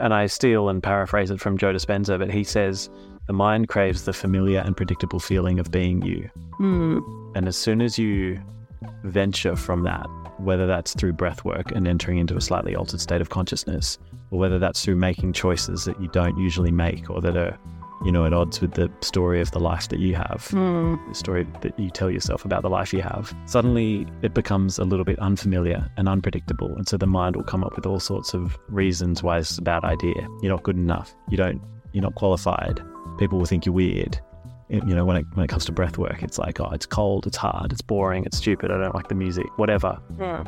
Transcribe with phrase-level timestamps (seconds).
[0.00, 2.90] and I steal and paraphrase it from Joe Dispenza, but he says,
[3.26, 6.28] the mind craves the familiar and predictable feeling of being you.
[6.58, 7.36] Mm.
[7.36, 8.40] And as soon as you
[9.04, 10.06] venture from that,
[10.38, 13.98] whether that's through breath work and entering into a slightly altered state of consciousness,
[14.30, 17.58] or whether that's through making choices that you don't usually make or that are,
[18.04, 20.98] you know, at odds with the story of the life that you have, Mm.
[21.08, 24.84] the story that you tell yourself about the life you have, suddenly it becomes a
[24.84, 26.74] little bit unfamiliar and unpredictable.
[26.76, 29.62] And so the mind will come up with all sorts of reasons why it's a
[29.62, 30.26] bad idea.
[30.40, 31.14] You're not good enough.
[31.28, 31.60] You don't,
[31.92, 32.80] you're not qualified.
[33.18, 34.18] People will think you're weird.
[34.70, 36.86] It- you know, when it, when it comes to breath work, it's like, oh, it's
[36.86, 39.98] cold, it's hard, it's boring, it's stupid, I don't like the music, whatever.
[40.18, 40.44] Yeah.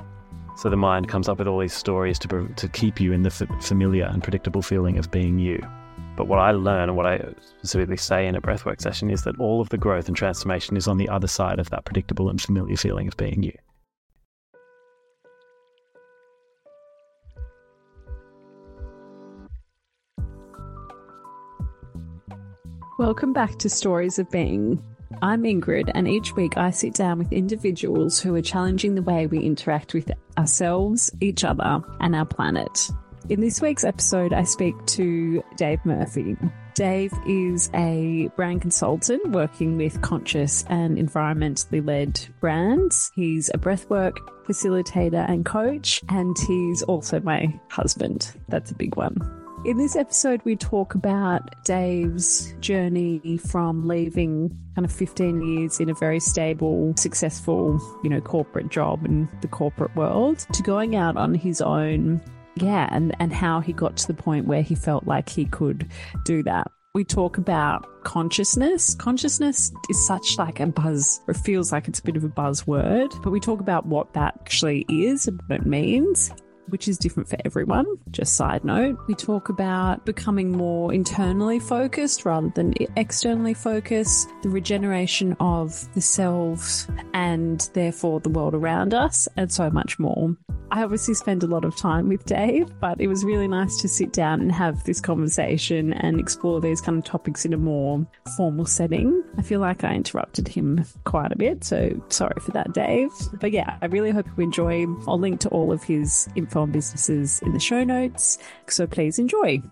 [0.57, 3.31] So the mind comes up with all these stories to, to keep you in the
[3.31, 5.61] f- familiar and predictable feeling of being you.
[6.23, 7.19] But what I learn and what I
[7.59, 10.87] specifically say in a breathwork session is that all of the growth and transformation is
[10.87, 13.53] on the other side of that predictable and familiar feeling of being you.
[23.01, 24.81] Welcome back to Stories of Being.
[25.23, 29.27] I'm Ingrid, and each week I sit down with individuals who are challenging the way
[29.27, 32.93] we interact with ourselves, each other, and our planet.
[33.29, 36.37] In this week's episode, I speak to Dave Murphy.
[36.75, 43.13] Dave is a brand consultant working with conscious and environmentally led brands.
[43.15, 48.33] He's a breathwork facilitator and coach, and he's also my husband.
[48.49, 49.17] That's a big one.
[49.65, 55.89] In this episode, we talk about Dave's journey from leaving kind of 15 years in
[55.89, 61.17] a very stable, successful, you know, corporate job in the corporate world to going out
[61.17, 62.21] on his own.
[62.57, 65.91] Yeah, and, and how he got to the point where he felt like he could
[66.25, 66.71] do that.
[66.95, 68.95] We talk about consciousness.
[68.95, 73.11] Consciousness is such like a buzz, or feels like it's a bit of a buzzword,
[73.23, 76.31] but we talk about what that actually is and what it means
[76.69, 77.87] which is different for everyone.
[78.11, 84.49] Just side note, we talk about becoming more internally focused rather than externally focused, the
[84.49, 90.37] regeneration of the selves and therefore the world around us, and so much more.
[90.73, 93.89] I obviously spend a lot of time with Dave, but it was really nice to
[93.89, 98.07] sit down and have this conversation and explore these kind of topics in a more
[98.39, 99.23] formal setting.
[99.37, 103.11] I feel like I interrupted him quite a bit, so sorry for that, Dave.
[103.35, 104.87] But yeah, I really hope you enjoy.
[105.07, 108.37] I'll link to all of his info businesses in the show notes,
[108.69, 109.63] so please enjoy.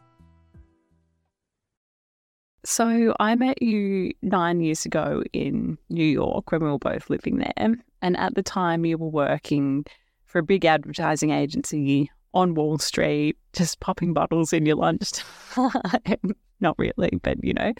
[2.64, 7.38] So I met you nine years ago in New York when we were both living
[7.38, 7.76] there.
[8.00, 9.84] And at the time, you were working
[10.24, 15.12] for a big advertising agency on Wall Street, just popping bottles in your lunch.
[16.60, 17.72] Not really, but you know.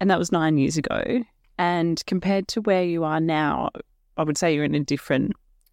[0.00, 1.22] And that was nine years ago.
[1.58, 3.70] And compared to where you are now,
[4.16, 5.32] I would say you're in a different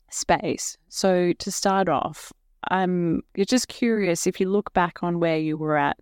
[0.09, 0.77] space.
[0.89, 2.31] So to start off,
[2.69, 5.97] I'm you're just curious if you look back on where you were at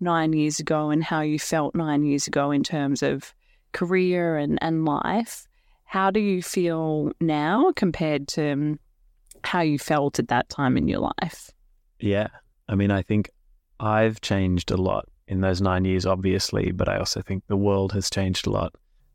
[0.00, 3.34] nine years ago and how you felt nine years ago in terms of
[3.72, 5.46] career and, and life.
[5.84, 8.80] How do you feel now compared to um,
[9.44, 11.50] how you felt at that time in your life?
[12.00, 12.28] Yeah.
[12.68, 13.30] I mean, I think
[13.78, 17.92] I've changed a lot in those nine years, obviously, but I also think the world
[17.92, 18.74] has changed a lot.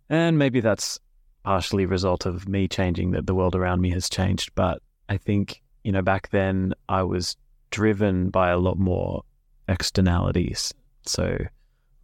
[0.09, 1.00] And maybe that's
[1.44, 4.51] partially a result of me changing, that the world around me has changed.
[4.56, 7.36] But I think, you know, back then I was
[7.69, 9.24] driven by a lot more
[9.68, 10.74] externalities.
[11.03, 11.38] So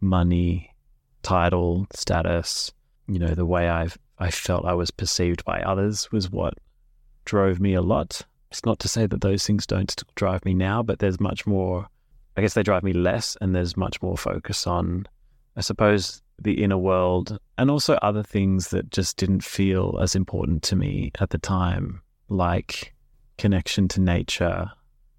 [0.00, 0.74] money,
[1.22, 2.72] title, status,
[3.06, 6.54] you know, the way I've I felt I was perceived by others was what
[7.24, 8.22] drove me a lot.
[8.50, 11.46] It's not to say that those things don't still drive me now, but there's much
[11.46, 11.86] more
[12.36, 15.06] I guess they drive me less and there's much more focus on
[15.56, 20.62] I suppose the inner world and also other things that just didn't feel as important
[20.64, 22.94] to me at the time, like
[23.38, 24.70] connection to nature,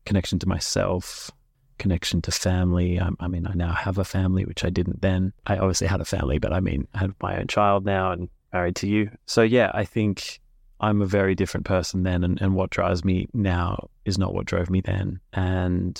[0.06, 1.32] connection to myself,
[1.80, 3.00] connection to family.
[3.00, 5.34] I, I, mean, I now have a family, which I didn't then.
[5.48, 8.30] I obviously had a family, but I mean, I have my own child now and
[8.54, 9.10] married to you.
[9.26, 10.40] So, yeah, I think
[10.80, 12.24] I'm a very different person then.
[12.24, 15.20] And, and what drives me now is not what drove me then.
[15.34, 16.00] And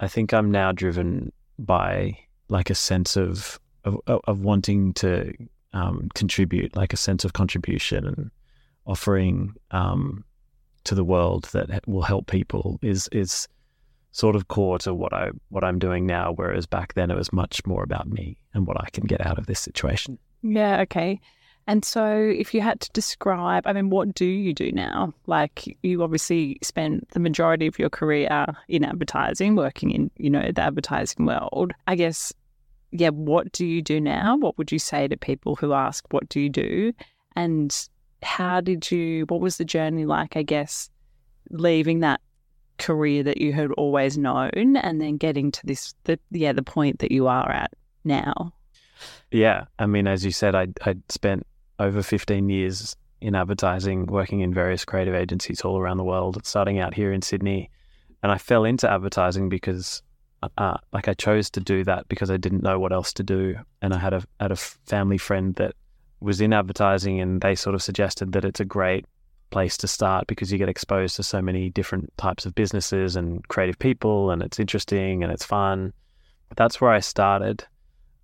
[0.00, 5.32] I think I'm now driven by like a sense of, of, of wanting to
[5.72, 8.30] um, contribute, like a sense of contribution and
[8.84, 10.24] offering um,
[10.84, 13.48] to the world that will help people is, is,
[14.12, 17.32] sort of core to what I what I'm doing now, whereas back then it was
[17.32, 20.18] much more about me and what I can get out of this situation.
[20.42, 21.20] Yeah, okay.
[21.66, 25.14] And so if you had to describe, I mean, what do you do now?
[25.26, 30.50] Like you obviously spent the majority of your career in advertising, working in, you know,
[30.52, 31.72] the advertising world.
[31.86, 32.32] I guess
[32.90, 34.36] yeah, what do you do now?
[34.36, 36.92] What would you say to people who ask what do you do?
[37.34, 37.88] And
[38.22, 40.90] how did you what was the journey like, I guess,
[41.50, 42.20] leaving that
[42.78, 46.98] career that you had always known and then getting to this the yeah the point
[47.00, 47.72] that you are at
[48.04, 48.52] now?
[49.30, 49.64] Yeah.
[49.78, 51.46] I mean as you said i i spent
[51.78, 56.78] over 15 years in advertising working in various creative agencies all around the world starting
[56.78, 57.70] out here in sydney.
[58.22, 60.02] And i fell into advertising because
[60.58, 63.56] uh, like i chose to do that because i didn't know what else to do.
[63.80, 65.74] And i had a had a family friend that
[66.22, 69.04] was in advertising and they sort of suggested that it's a great
[69.50, 73.46] place to start because you get exposed to so many different types of businesses and
[73.48, 75.92] creative people, and it's interesting and it's fun.
[76.56, 77.64] That's where I started.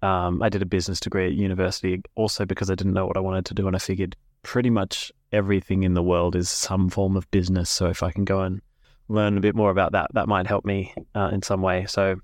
[0.02, 3.20] Um, I did a business degree at university also because I didn't know what I
[3.20, 7.16] wanted to do, and I figured pretty much everything in the world is some form
[7.16, 7.68] of business.
[7.68, 8.60] So if I can go and
[9.08, 11.86] learn a bit more about that, that might help me uh, in some way.
[11.86, 12.16] So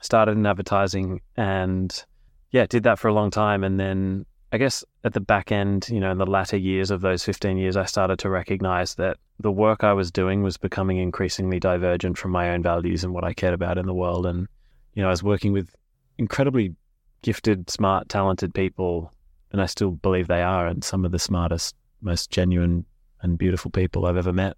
[0.00, 2.04] started in advertising and
[2.50, 5.88] yeah, did that for a long time, and then I guess at the back end,
[5.90, 9.18] you know, in the latter years of those 15 years, I started to recognize that
[9.38, 13.24] the work I was doing was becoming increasingly divergent from my own values and what
[13.24, 14.24] I cared about in the world.
[14.24, 14.48] And,
[14.94, 15.76] you know, I was working with
[16.16, 16.74] incredibly
[17.20, 19.12] gifted, smart, talented people,
[19.52, 22.86] and I still believe they are, and some of the smartest, most genuine
[23.20, 24.56] and beautiful people I've ever met.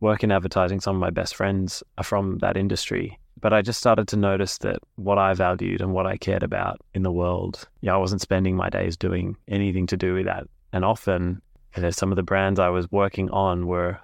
[0.00, 3.18] Work in advertising, some of my best friends are from that industry.
[3.40, 6.80] But I just started to notice that what I valued and what I cared about
[6.94, 10.46] in the world, yeah, I wasn't spending my days doing anything to do with that.
[10.72, 11.42] And often,
[11.76, 13.98] you know, some of the brands I was working on were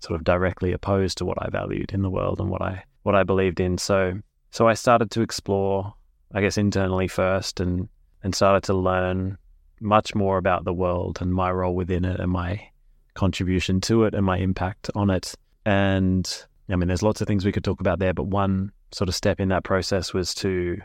[0.00, 3.14] sort of directly opposed to what I valued in the world and what I what
[3.14, 3.78] I believed in.
[3.78, 4.18] So
[4.50, 5.94] so I started to explore,
[6.34, 7.88] I guess, internally first, and
[8.22, 9.38] and started to learn
[9.80, 12.68] much more about the world and my role within it and my
[13.14, 15.34] contribution to it and my impact on it.
[15.66, 19.08] And I mean, there's lots of things we could talk about there, but one sort
[19.08, 20.78] of step in that process was to,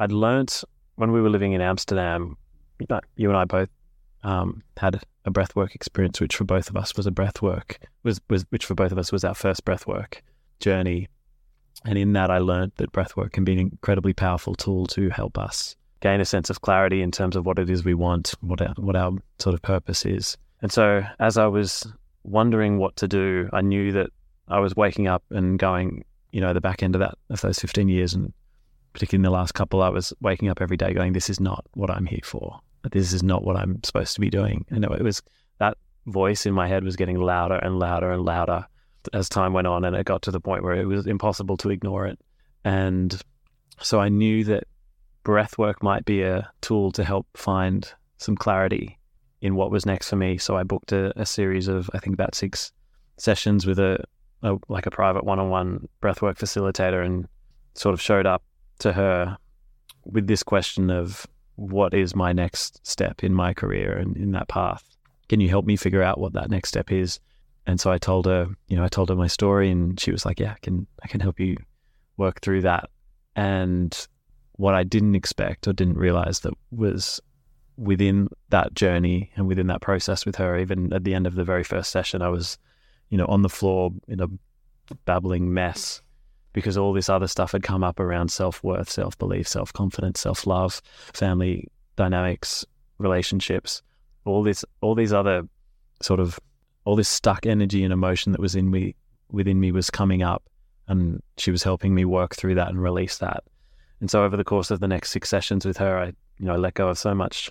[0.00, 0.64] I'd learnt
[0.96, 2.36] when we were living in Amsterdam,
[3.16, 3.68] you and I both
[4.24, 8.44] um, had a breathwork experience, which for both of us was a breathwork, was, was,
[8.50, 10.20] which for both of us was our first breathwork
[10.60, 11.08] journey.
[11.84, 15.38] And in that, I learned that breathwork can be an incredibly powerful tool to help
[15.38, 18.60] us gain a sense of clarity in terms of what it is we want, what
[18.60, 20.36] our, what our sort of purpose is.
[20.60, 21.86] And so, as I was
[22.24, 24.10] wondering what to do, I knew that
[24.52, 27.58] I was waking up and going, you know, the back end of that of those
[27.58, 28.32] 15 years, and
[28.92, 31.64] particularly in the last couple, I was waking up every day going, "This is not
[31.72, 32.60] what I'm here for.
[32.90, 35.22] This is not what I'm supposed to be doing." And it was
[35.58, 38.66] that voice in my head was getting louder and louder and louder
[39.12, 41.70] as time went on, and it got to the point where it was impossible to
[41.70, 42.18] ignore it.
[42.64, 43.20] And
[43.80, 44.64] so I knew that
[45.24, 48.98] breath work might be a tool to help find some clarity
[49.40, 50.38] in what was next for me.
[50.38, 52.72] So I booked a, a series of, I think, about six
[53.16, 54.04] sessions with a,
[54.42, 57.26] a, like a private one-on-one breathwork facilitator and
[57.74, 58.42] sort of showed up
[58.80, 59.36] to her
[60.04, 64.48] with this question of what is my next step in my career and in that
[64.48, 64.84] path?
[65.28, 67.20] Can you help me figure out what that next step is?
[67.66, 70.26] And so i told her you know i told her my story and she was
[70.26, 71.56] like yeah i can i can help you
[72.16, 72.90] work through that.
[73.36, 73.96] And
[74.52, 77.20] what i didn't expect or didn't realize that was
[77.76, 81.44] within that journey and within that process with her even at the end of the
[81.44, 82.58] very first session i was
[83.12, 84.26] you know, on the floor in a
[85.04, 86.00] babbling mess
[86.54, 90.18] because all this other stuff had come up around self worth, self belief, self confidence,
[90.18, 90.80] self love,
[91.12, 92.64] family dynamics,
[92.96, 93.82] relationships,
[94.24, 95.42] all this, all these other
[96.00, 96.40] sort of,
[96.86, 98.94] all this stuck energy and emotion that was in me,
[99.30, 100.42] within me was coming up,
[100.88, 103.44] and she was helping me work through that and release that.
[104.00, 106.06] And so over the course of the next six sessions with her, I,
[106.38, 107.50] you know, let go of so much,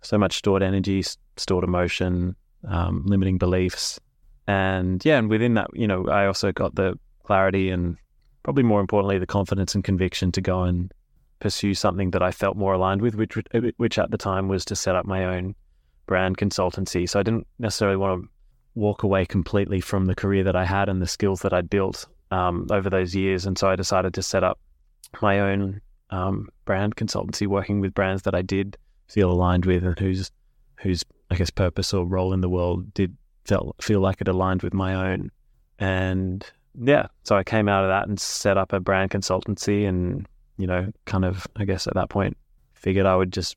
[0.00, 1.04] so much stored energy,
[1.36, 2.34] stored emotion,
[2.66, 4.00] um, limiting beliefs,
[4.46, 7.96] and yeah, and within that, you know, I also got the clarity and
[8.42, 10.92] probably more importantly, the confidence and conviction to go and
[11.40, 13.36] pursue something that I felt more aligned with, which
[13.76, 15.54] which at the time was to set up my own
[16.06, 17.08] brand consultancy.
[17.08, 18.28] So I didn't necessarily want to
[18.74, 22.06] walk away completely from the career that I had and the skills that I'd built
[22.30, 23.46] um, over those years.
[23.46, 24.58] And so I decided to set up
[25.20, 28.76] my own um, brand consultancy, working with brands that I did
[29.08, 30.30] feel aligned with and whose
[30.76, 34.62] whose I guess purpose or role in the world did felt feel like it aligned
[34.62, 35.30] with my own.
[35.78, 36.44] And
[36.78, 40.26] yeah, so I came out of that and set up a brand consultancy and,
[40.58, 42.36] you know, kind of, I guess at that point,
[42.74, 43.56] figured I would just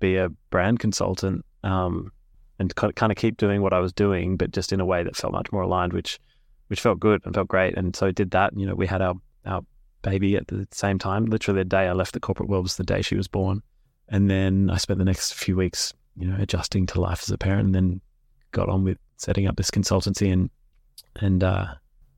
[0.00, 2.12] be a brand consultant um,
[2.58, 5.16] and kind of keep doing what I was doing, but just in a way that
[5.16, 6.18] felt much more aligned, which
[6.68, 7.76] which felt good and felt great.
[7.76, 8.52] And so I did that.
[8.56, 9.14] You know, we had our
[9.44, 9.62] our
[10.02, 11.26] baby at the same time.
[11.26, 13.62] Literally, the day I left the corporate world was the day she was born.
[14.08, 17.38] And then I spent the next few weeks, you know, adjusting to life as a
[17.38, 18.00] parent, and then
[18.56, 20.50] got on with setting up this consultancy and
[21.16, 21.66] and uh,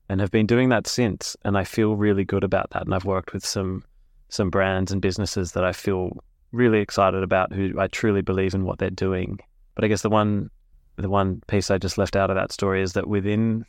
[0.07, 1.35] and have been doing that since.
[1.43, 2.83] And I feel really good about that.
[2.85, 3.83] And I've worked with some
[4.29, 6.17] some brands and businesses that I feel
[6.51, 9.39] really excited about, who I truly believe in what they're doing.
[9.75, 10.49] But I guess the one
[10.95, 13.65] the one piece I just left out of that story is that within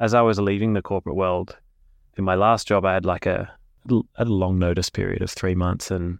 [0.00, 1.56] as I was leaving the corporate world,
[2.16, 3.50] in my last job, I had like a,
[4.16, 5.90] a long notice period of three months.
[5.90, 6.18] And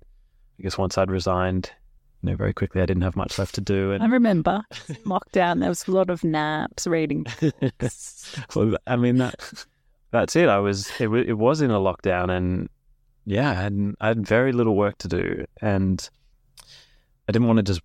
[0.59, 1.73] I guess once I'd resigned,
[2.22, 3.92] you know, very quickly, I didn't have much left to do.
[3.92, 4.62] And I remember
[5.04, 7.26] lockdown, there was a lot of naps, reading.
[8.54, 9.64] well, I mean, that,
[10.12, 10.48] that's it.
[10.48, 12.68] I was, it, it was in a lockdown and
[13.24, 15.44] yeah, I had, I had very little work to do.
[15.60, 16.08] And
[17.28, 17.80] I didn't want to just,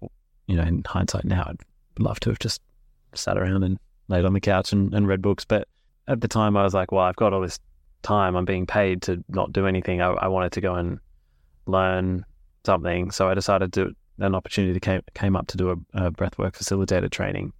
[0.47, 1.57] you know, in hindsight now, I'd
[1.99, 2.61] love to have just
[3.13, 5.45] sat around and laid on the couch and, and read books.
[5.45, 5.67] But
[6.07, 7.59] at the time, I was like, well, I've got all this
[8.03, 8.35] time.
[8.35, 10.01] I'm being paid to not do anything.
[10.01, 10.99] I, I wanted to go and
[11.65, 12.23] learn
[12.65, 13.11] something.
[13.11, 17.09] So I decided to, an opportunity came, came up to do a, a breathwork facilitator
[17.09, 17.53] training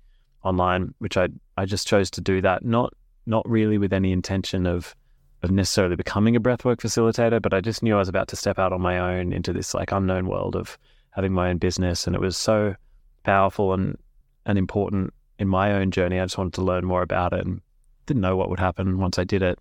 [0.43, 2.93] online, which I, I just chose to do that, not,
[3.25, 4.95] not really with any intention of,
[5.43, 8.57] of necessarily becoming a breathwork facilitator, but I just knew I was about to step
[8.57, 10.77] out on my own into this like unknown world of
[11.11, 12.07] having my own business.
[12.07, 12.75] And it was so
[13.23, 13.97] powerful and,
[14.45, 16.19] and important in my own journey.
[16.19, 17.61] I just wanted to learn more about it and
[18.05, 19.59] didn't know what would happen once I did it.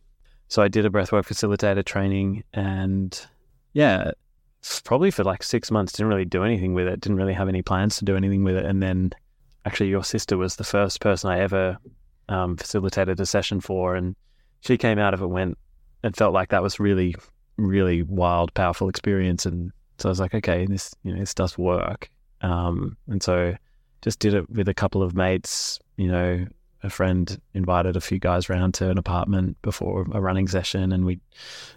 [0.48, 3.20] So I did a breathwork facilitator training and
[3.72, 4.12] yeah,
[4.84, 7.62] probably for like six months, didn't really do anything with it, didn't really have any
[7.62, 8.64] plans to do anything with it.
[8.64, 9.12] And then
[9.64, 11.78] actually, your sister was the first person I ever
[12.28, 13.94] um, facilitated a session for.
[13.94, 14.16] And
[14.60, 15.58] she came out of it, went
[16.02, 17.14] and felt like that was really,
[17.56, 19.46] really wild, powerful experience.
[19.46, 22.10] And so I was like, okay, this, you know, this does work.
[22.42, 23.54] Um, and so
[24.02, 26.46] just did it with a couple of mates, you know,
[26.86, 31.04] a friend invited a few guys round to an apartment before a running session, and
[31.04, 31.20] we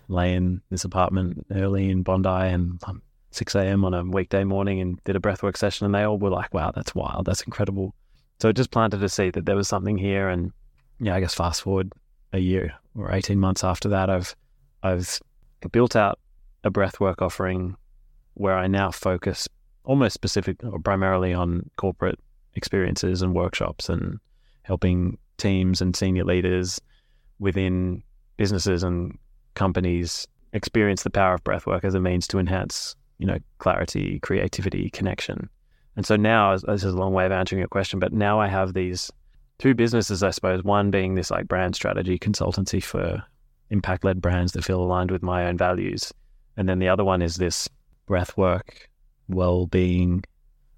[0.08, 3.02] lay in this apartment early in Bondi and um,
[3.32, 3.84] 6 a.m.
[3.84, 6.72] on a weekday morning and did a breathwork session, and they all were like, "Wow,
[6.74, 7.94] that's wild, that's incredible."
[8.40, 10.52] So it just planted a seed that there was something here, and
[11.00, 11.92] yeah, I guess fast forward
[12.32, 14.36] a year or 18 months after that, I've
[14.84, 15.20] I've
[15.72, 16.20] built out
[16.64, 17.76] a breathwork offering
[18.36, 19.48] where I now focus
[19.84, 22.20] almost specific or primarily on corporate
[22.56, 24.20] experiences and workshops and
[24.64, 26.80] helping teams and senior leaders
[27.40, 28.04] within
[28.38, 29.18] businesses and
[29.56, 34.90] companies experience the power of breathwork as a means to enhance, you know, clarity, creativity,
[34.90, 35.50] connection.
[35.96, 38.48] And so now, this is a long way of answering your question, but now I
[38.48, 39.12] have these
[39.58, 40.64] two businesses, I suppose.
[40.64, 43.22] One being this like brand strategy consultancy for
[43.70, 46.14] impact led brands that feel aligned with my own values.
[46.58, 47.70] And then the other one is this
[48.08, 48.88] breathwork,
[49.28, 50.24] well being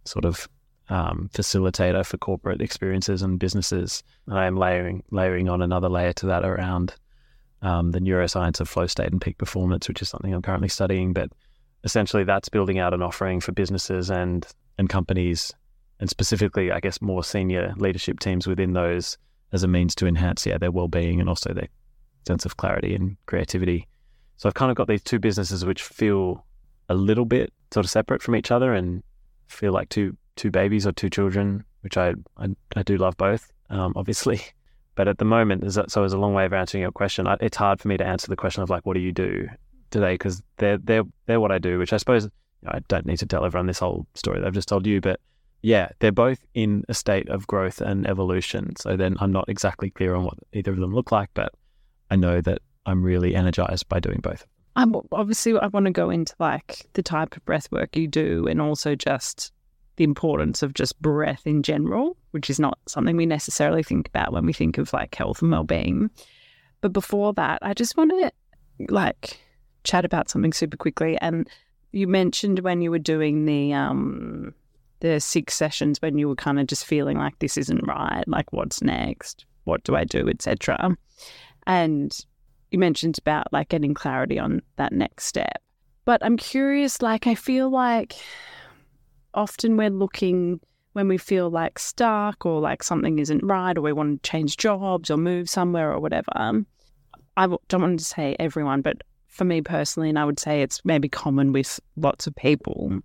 [0.05, 0.50] sort of
[0.91, 4.03] um, facilitator for corporate experiences and businesses.
[4.27, 6.93] And I am layering layering on another layer to that around
[7.62, 11.13] um, the neuroscience of flow state and peak performance, which is something I'm currently studying.
[11.13, 11.31] But
[11.86, 14.45] essentially, that's building out an offering for businesses and
[14.77, 15.53] and companies,
[16.01, 19.17] and specifically, I guess, more senior leadership teams within those
[19.53, 21.69] as a means to enhance yeah their well being and also their
[22.27, 23.88] sense of clarity and creativity.
[24.36, 26.45] So I've kind of got these two businesses which feel
[26.89, 29.03] a little bit sort of separate from each other and
[29.48, 33.51] feel like two two babies or two children, which I I, I do love both,
[33.69, 34.41] um, obviously.
[34.93, 37.55] But at the moment, so as a long way of answering your question, I, it's
[37.55, 39.47] hard for me to answer the question of like, what do you do
[39.89, 40.15] today?
[40.15, 42.29] Because they're they're they're what I do, which I suppose you
[42.63, 45.00] know, I don't need to tell everyone this whole story that I've just told you,
[45.00, 45.21] but
[45.61, 48.75] yeah, they're both in a state of growth and evolution.
[48.75, 51.53] So then I'm not exactly clear on what either of them look like, but
[52.09, 54.45] I know that I'm really energized by doing both.
[54.75, 58.47] I'm obviously I want to go into like the type of breath work you do
[58.47, 59.51] and also just
[60.01, 64.34] the importance of just breath in general, which is not something we necessarily think about
[64.34, 66.10] when we think of like health and well-being.
[66.81, 68.31] But before that, I just want to
[68.89, 69.39] like
[69.84, 71.20] chat about something super quickly.
[71.22, 71.48] And
[71.91, 74.55] you mentioned when you were doing the um
[75.01, 78.51] the six sessions when you were kind of just feeling like this isn't right, like
[78.51, 80.98] what's next, what do I do, etc.
[81.67, 82.17] And
[82.72, 85.62] you mentioned about like getting clarity on that next step.
[86.05, 88.15] But I'm curious, like I feel like
[89.33, 90.59] often we're looking
[90.93, 94.57] when we feel like stuck or like something isn't right or we want to change
[94.57, 96.31] jobs or move somewhere or whatever.
[97.38, 98.97] I don't want to say everyone, but
[99.27, 103.00] for me personally, and I would say it's maybe common with lots of people.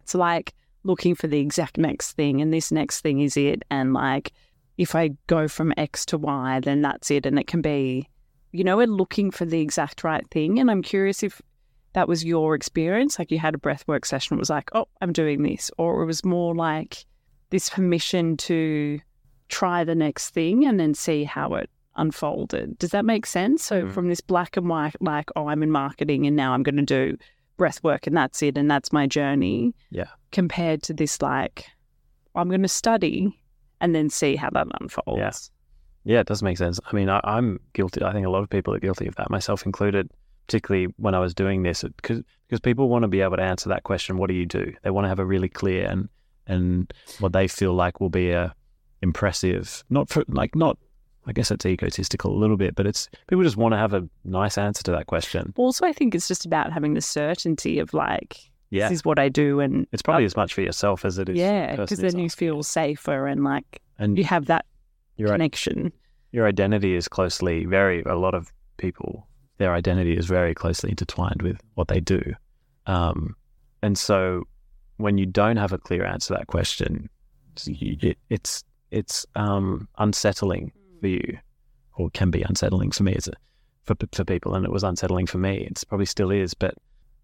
[0.00, 3.64] It's like looking for the exact next thing, and this next thing is it.
[3.70, 4.32] And like,
[4.76, 7.26] if I go from X to Y, then that's it.
[7.26, 8.08] And it can be,
[8.52, 10.60] you know, we're looking for the exact right thing.
[10.60, 11.42] And I'm curious if
[11.94, 13.18] that was your experience?
[13.18, 15.70] Like you had a breathwork session, it was like, oh, I'm doing this.
[15.78, 17.04] Or it was more like
[17.50, 19.00] this permission to
[19.48, 22.78] try the next thing and then see how it unfolded.
[22.78, 23.64] Does that make sense?
[23.64, 23.90] So mm-hmm.
[23.90, 26.82] from this black and white, like, oh, I'm in marketing and now I'm going to
[26.82, 27.16] do
[27.56, 29.74] breath work and that's it and that's my journey.
[29.90, 30.08] Yeah.
[30.30, 31.66] Compared to this, like,
[32.34, 33.36] I'm going to study
[33.80, 35.18] and then see how that unfolds.
[35.18, 35.32] Yeah.
[36.04, 36.80] Yeah, it does make sense.
[36.90, 38.02] I mean, I, I'm guilty.
[38.02, 40.10] I think a lot of people are guilty of that, myself included
[40.48, 43.68] particularly when I was doing this, because because people want to be able to answer
[43.68, 44.16] that question.
[44.16, 44.72] What do you do?
[44.82, 46.08] They want to have a really clear and
[46.46, 46.90] and
[47.20, 48.54] what they feel like will be a
[49.02, 50.78] impressive, not for like not
[51.26, 54.08] I guess it's egotistical a little bit, but it's people just want to have a
[54.24, 55.52] nice answer to that question.
[55.56, 58.38] Also, I think it's just about having the certainty of like,
[58.70, 58.88] Yeah.
[58.88, 61.36] this is what I do, and It's probably as much for yourself as it is.
[61.36, 64.64] yeah, because then you feel safer and like and you have that
[65.18, 65.92] your connection.
[66.32, 69.26] your identity is closely very a lot of people
[69.58, 72.20] their identity is very closely intertwined with what they do,
[72.86, 73.36] um,
[73.82, 74.44] and so
[74.96, 77.08] when you don't have a clear answer to that question,
[77.66, 81.38] it, it's it's um, unsettling for you,
[81.96, 83.32] or can be unsettling for me as a
[83.84, 85.66] for for people, and it was unsettling for me.
[85.70, 86.54] It's probably still is.
[86.54, 86.74] But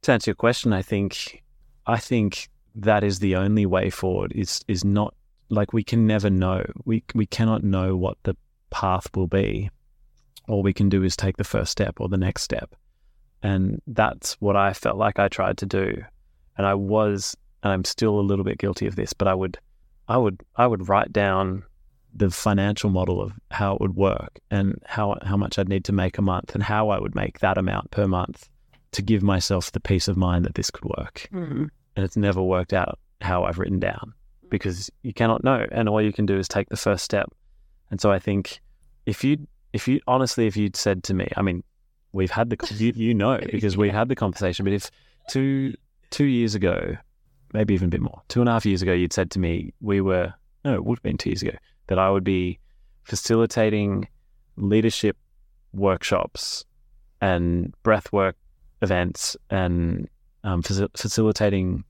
[0.03, 1.43] to answer your question, I think
[1.87, 4.33] I think that is the only way forward.
[4.33, 5.15] Is is not
[5.51, 6.65] like we can never know.
[6.85, 8.37] We we cannot know what the
[8.71, 9.71] path will be.
[10.49, 12.75] All we can do is take the first step or the next step,
[13.43, 16.03] and that's what I felt like I tried to do.
[16.57, 19.59] And I was, and I'm still a little bit guilty of this, but I would,
[20.09, 21.65] I would, I would write down
[22.15, 25.93] the financial model of how it would work and how how much I'd need to
[25.93, 28.49] make a month and how I would make that amount per month
[28.93, 31.29] to give myself the peace of mind that this could work.
[31.33, 31.69] Mm.
[31.97, 34.15] And it's never worked out how I've written down
[34.49, 37.33] because you cannot know, and all you can do is take the first step.
[37.91, 38.61] And so I think
[39.07, 41.63] if you if you honestly if you'd said to me, I mean,
[42.13, 44.91] we've had the you, you know because we had the conversation, but if
[45.29, 45.75] two
[46.11, 46.97] two years ago,
[47.53, 49.75] maybe even a bit more, two and a half years ago, you'd said to me
[49.81, 50.33] we were
[50.65, 51.57] no, it would have been two years ago
[51.89, 52.59] that I would be
[53.03, 54.09] facilitating
[54.57, 55.17] leadership
[55.75, 56.65] workshops
[57.21, 58.35] and breathwork
[58.81, 60.09] events and
[60.45, 61.83] um, faci- facilitating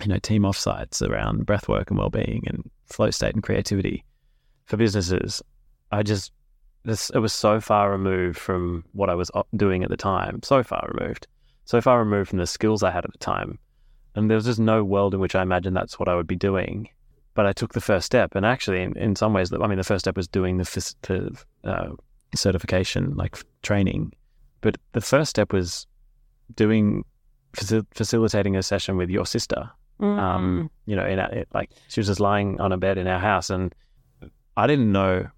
[0.00, 4.04] you know team offsites around breathwork and well-being and flow state and creativity
[4.64, 5.40] for businesses.
[5.92, 6.32] I just
[6.84, 10.62] this it was so far removed from what i was doing at the time so
[10.62, 11.26] far removed
[11.64, 13.58] so far removed from the skills i had at the time.
[14.14, 16.36] And there was just no world in which i imagined that's what i would be
[16.36, 16.88] doing.
[17.34, 19.84] But i took the first step and actually in, in some ways i mean the
[19.84, 21.88] first step was doing the, the uh,
[22.34, 24.12] certification like training.
[24.60, 25.86] But the first step was
[26.54, 27.04] doing
[27.56, 29.70] faci- facilitating a session with your sister.
[30.00, 30.18] Mm.
[30.18, 33.06] um, you know, in a, it, like she was just lying on a bed in
[33.06, 33.72] our house, and
[34.56, 35.28] I didn't know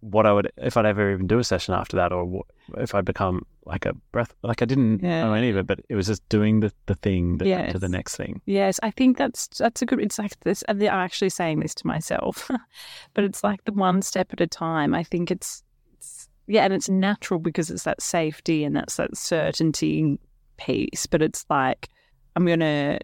[0.00, 2.42] what I would if I'd ever even do a session after that, or
[2.78, 4.34] if I'd become like a breath.
[4.42, 5.24] Like I didn't Yeah.
[5.24, 7.78] know any of it, but it was just doing the the thing that led to
[7.78, 8.40] the next thing.
[8.46, 10.00] Yes, I think that's that's a good.
[10.00, 12.50] It's like this, and I'm actually saying this to myself,
[13.14, 14.94] but it's like the one step at a time.
[14.94, 15.62] I think it's,
[15.94, 20.18] it's yeah, and it's natural because it's that safety and that's that certainty
[20.56, 21.06] piece.
[21.06, 21.88] But it's like
[22.36, 22.98] I'm gonna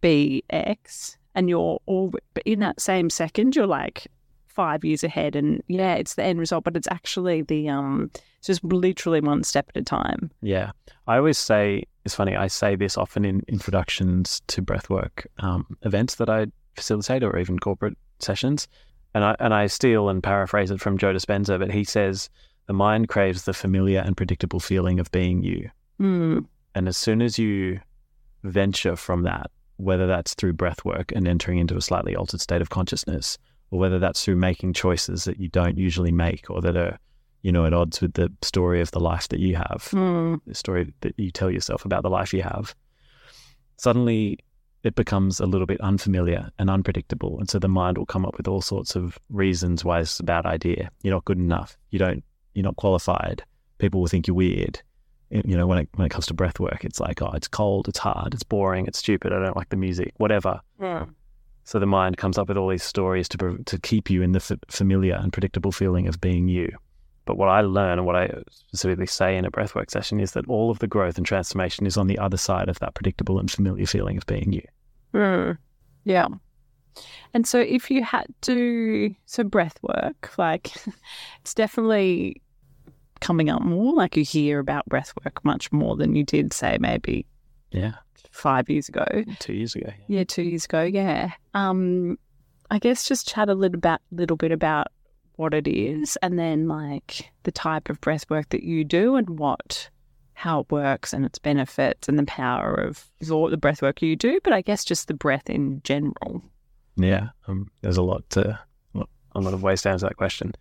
[0.00, 4.06] be X, and you're all, but in that same second, you're like
[4.54, 8.46] five years ahead, and yeah, it's the end result, but it's actually the um, it's
[8.46, 10.30] just literally one step at a time.
[10.42, 10.72] Yeah,
[11.06, 12.36] I always say it's funny.
[12.36, 17.58] I say this often in introductions to breathwork um, events that I facilitate, or even
[17.58, 18.68] corporate sessions,
[19.14, 22.30] and I and I steal and paraphrase it from Joe Dispenza, but he says
[22.66, 25.68] the mind craves the familiar and predictable feeling of being you,
[26.00, 26.46] Mm.
[26.74, 27.80] and as soon as you
[28.42, 32.70] venture from that, whether that's through breathwork and entering into a slightly altered state of
[32.70, 33.38] consciousness,
[33.70, 36.98] or whether that's through making choices that you don't usually make, or that are
[37.42, 40.40] you know at odds with the story of the life that you have Mm.
[40.46, 42.74] the story that you tell yourself about the life you have,
[43.76, 44.38] suddenly
[44.82, 47.38] it becomes a little bit unfamiliar and unpredictable.
[47.38, 50.24] And so the mind will come up with all sorts of reasons why it's a
[50.24, 50.90] bad idea.
[51.02, 51.78] You're not good enough.
[51.90, 52.22] You don't,
[52.52, 53.42] you're not qualified.
[53.78, 54.82] People will think you're weird.
[55.30, 57.48] It- You know, when it, when it comes to breath work, it's like, oh, it's
[57.48, 60.60] cold, it's hard, it's boring, it's stupid, I don't like the music, whatever.
[60.78, 61.08] Mm.
[61.64, 64.38] So the mind comes up with all these stories to to keep you in the
[64.38, 66.70] f- familiar and predictable feeling of being you.
[67.26, 70.46] But what I learn and what I specifically say in a breathwork session is that
[70.46, 73.50] all of the growth and transformation is on the other side of that predictable and
[73.50, 74.62] familiar feeling of being you.
[75.14, 75.56] Mm.
[76.04, 76.28] Yeah.
[77.32, 80.70] And so if you had to, so breath work, like
[81.40, 82.42] it's definitely
[83.20, 83.94] coming up more.
[83.94, 87.26] Like you hear about breath work much more than you did, say, maybe
[87.70, 87.94] Yeah,
[88.34, 89.06] five years ago.
[89.38, 89.90] two years ago.
[90.08, 90.82] Yeah, two years ago.
[90.82, 91.32] Yeah.
[91.54, 92.18] Um,
[92.70, 94.88] I guess just chat a little about, little bit about
[95.36, 99.38] what it is, and then like the type of breath work that you do, and
[99.38, 99.88] what,
[100.34, 104.16] how it works, and its benefits, and the power of all the breath work you
[104.16, 104.40] do.
[104.42, 106.42] But I guess just the breath in general.
[106.96, 108.58] Yeah, um, there's a lot to
[109.36, 110.52] a lot of ways to answer that question.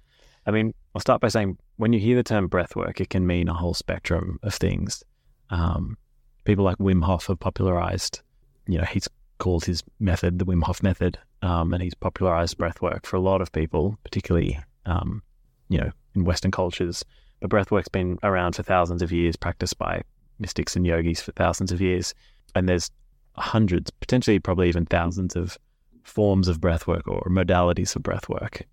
[0.46, 3.26] I mean, I'll start by saying when you hear the term breath work, it can
[3.26, 5.04] mean a whole spectrum of things.
[5.50, 5.98] Um,
[6.44, 8.22] people like Wim Hof have popularized,
[8.68, 9.08] you know, he's
[9.40, 13.22] called his method the Wim Hof method, um, and he's popularized breath work for a
[13.22, 15.22] lot of people, particularly, um,
[15.70, 17.04] you know, in Western cultures.
[17.40, 20.04] But breath work's been around for thousands of years, practiced by
[20.40, 22.14] mystics and yogis for thousands of years.
[22.56, 22.90] And there's
[23.36, 25.58] hundreds, potentially probably even thousands of
[26.04, 28.66] forms of breath work or modalities of breath work.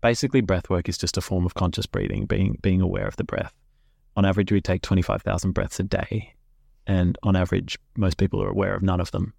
[0.00, 3.24] basically breath work is just a form of conscious breathing, being being aware of the
[3.24, 3.52] breath.
[4.16, 6.32] On average, we take twenty five thousand breaths a day,
[6.86, 9.32] and on average, most people are aware of none of them.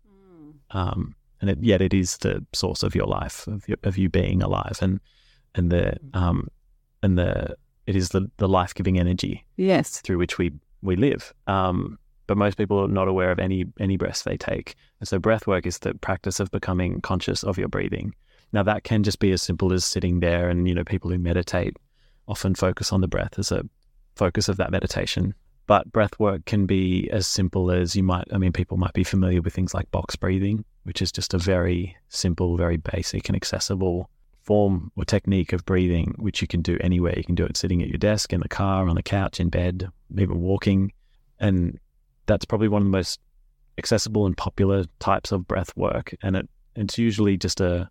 [0.71, 4.09] Um, and it, yet, it is the source of your life, of, your, of you
[4.09, 4.99] being alive, and
[5.55, 6.47] and the um,
[7.03, 7.55] and the
[7.85, 10.01] it is the, the life giving energy Yes.
[10.01, 11.33] through which we we live.
[11.47, 14.75] Um, but most people are not aware of any any breaths they take.
[14.99, 18.13] And so breath work is the practice of becoming conscious of your breathing.
[18.51, 21.17] Now that can just be as simple as sitting there and you know people who
[21.19, 21.77] meditate
[22.27, 23.63] often focus on the breath as a
[24.15, 25.33] focus of that meditation.
[25.67, 29.03] But breath work can be as simple as you might I mean people might be
[29.03, 33.35] familiar with things like box breathing, which is just a very simple, very basic and
[33.35, 34.09] accessible
[34.47, 37.13] form or technique of breathing, which you can do anywhere.
[37.17, 39.49] You can do it sitting at your desk, in the car, on the couch, in
[39.49, 40.93] bed, even walking.
[41.37, 41.77] And
[42.27, 43.19] that's probably one of the most
[43.77, 46.15] accessible and popular types of breath work.
[46.23, 47.89] And it, it's usually just a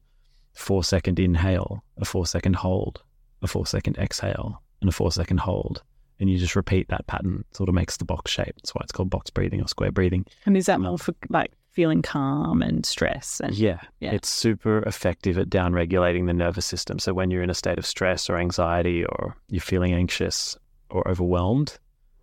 [0.55, 3.03] four second inhale, a four second hold,
[3.43, 5.83] a four second exhale, and a four second hold.
[6.19, 8.55] And you just repeat that pattern, sort of makes the box shape.
[8.57, 10.25] That's why it's called box breathing or square breathing.
[10.47, 14.13] And is that more for like feeling calm and stress and Yeah, Yeah.
[14.13, 16.99] it's super effective at down regulating the nervous system.
[16.99, 20.57] So when you're in a state of stress or anxiety or you're feeling anxious
[20.89, 21.79] or overwhelmed,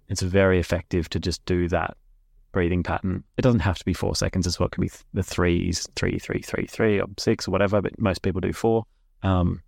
[0.09, 1.95] it's very effective to just do that
[2.51, 3.23] breathing pattern.
[3.37, 4.65] It doesn't have to be four seconds as well.
[4.67, 7.99] It could be th- the threes, three, three, three, three, or six or whatever, but
[7.99, 8.85] most people do four.
[9.21, 9.61] Um,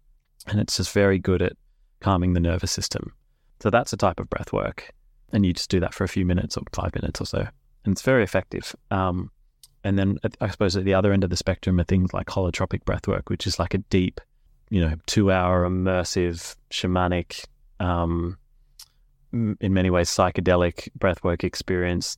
[0.48, 1.54] and it's just very good at
[2.00, 3.14] calming the nervous system.
[3.60, 4.91] So that's a type of breath work.
[5.32, 7.48] And you just do that for a few minutes or five minutes or so.
[7.86, 8.76] And it's very effective.
[8.91, 9.32] Um,
[9.84, 12.84] and then I suppose at the other end of the spectrum are things like holotropic
[12.86, 14.20] breath work, which is like a deep,
[14.70, 17.46] you know, two hour immersive shamanic,
[17.80, 18.38] um,
[19.32, 22.18] in many ways psychedelic breathwork experience.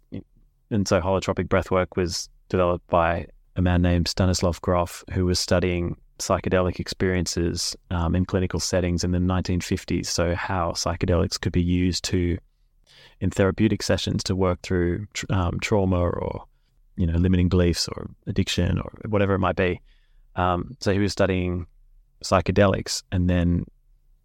[0.69, 5.97] And so holotropic breathwork was developed by a man named Stanislav Grof, who was studying
[6.19, 10.07] psychedelic experiences um, in clinical settings in the 1950s.
[10.07, 12.37] So how psychedelics could be used to,
[13.19, 16.45] in therapeutic sessions, to work through tr- um, trauma or
[16.97, 19.79] you know, limiting beliefs or addiction or whatever it might be.
[20.35, 21.67] Um, so he was studying
[22.23, 23.65] psychedelics, and then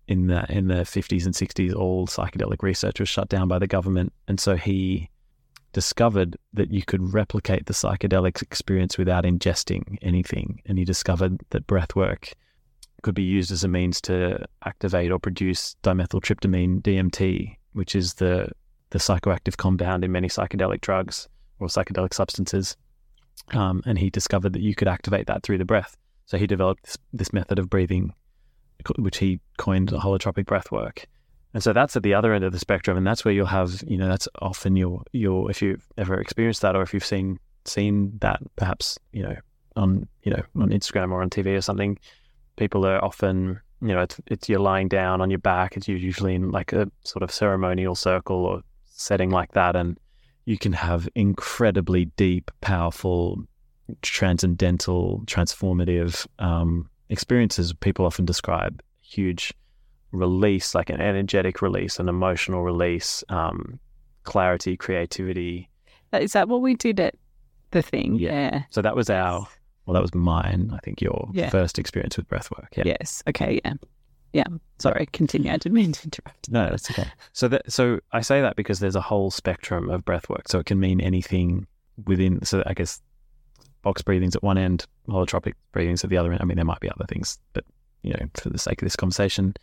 [0.09, 3.67] in the in the fifties and sixties, all psychedelic research was shut down by the
[3.67, 5.11] government, and so he
[5.73, 11.67] discovered that you could replicate the psychedelic experience without ingesting anything, and he discovered that
[11.67, 12.33] breath work
[13.03, 18.49] could be used as a means to activate or produce dimethyltryptamine DMT, which is the
[18.91, 21.27] the psychoactive compound in many psychedelic drugs
[21.59, 22.77] or psychedelic substances.
[23.55, 25.97] Um, and he discovered that you could activate that through the breath.
[26.27, 28.13] So he developed this, this method of breathing,
[28.99, 31.07] which he coined holotropic breath work.
[31.55, 33.85] And so that's at the other end of the spectrum, and that's where you'll have,
[33.87, 37.39] you know, that's often your your if you've ever experienced that, or if you've seen
[37.65, 39.37] seen that, perhaps, you know,
[39.77, 41.99] on you know on Instagram or on TV or something,
[42.57, 45.77] people are often, you know, it's, it's you're lying down on your back.
[45.77, 49.99] It's usually in like a sort of ceremonial circle or setting like that, and
[50.47, 53.45] you can have incredibly deep, powerful,
[54.01, 57.75] transcendental, transformative um, experiences.
[57.75, 59.53] People often describe huge
[60.13, 63.79] release, like an energetic release, an emotional release, um,
[64.25, 65.69] clarity, creativity.
[66.13, 67.15] is that what we did at
[67.71, 68.15] the thing?
[68.17, 68.31] Yeah.
[68.33, 68.63] Yeah.
[68.71, 69.47] So that was our,
[69.87, 70.71] well, that was mine.
[70.75, 71.49] I think your Yeah.
[71.51, 72.69] first experience with breathwork.
[72.77, 72.85] Yeah.
[72.87, 73.23] Yes.
[73.29, 73.61] Okay.
[73.65, 73.75] Yeah.
[74.33, 74.45] Yeah.
[74.79, 75.07] Sorry.
[75.13, 75.51] Continue.
[75.51, 76.51] I didn't mean to interrupt.
[76.51, 77.07] No, that's okay.
[77.33, 80.49] So that so I say that because there's a whole spectrum of breath work.
[80.49, 81.67] So it can mean anything
[82.07, 83.03] within so I guess
[83.83, 86.41] box breathing's at one end, holotropic breathing's at the other end.
[86.41, 87.65] I mean there might be other things, but
[88.03, 89.55] you know, for the sake of this conversation.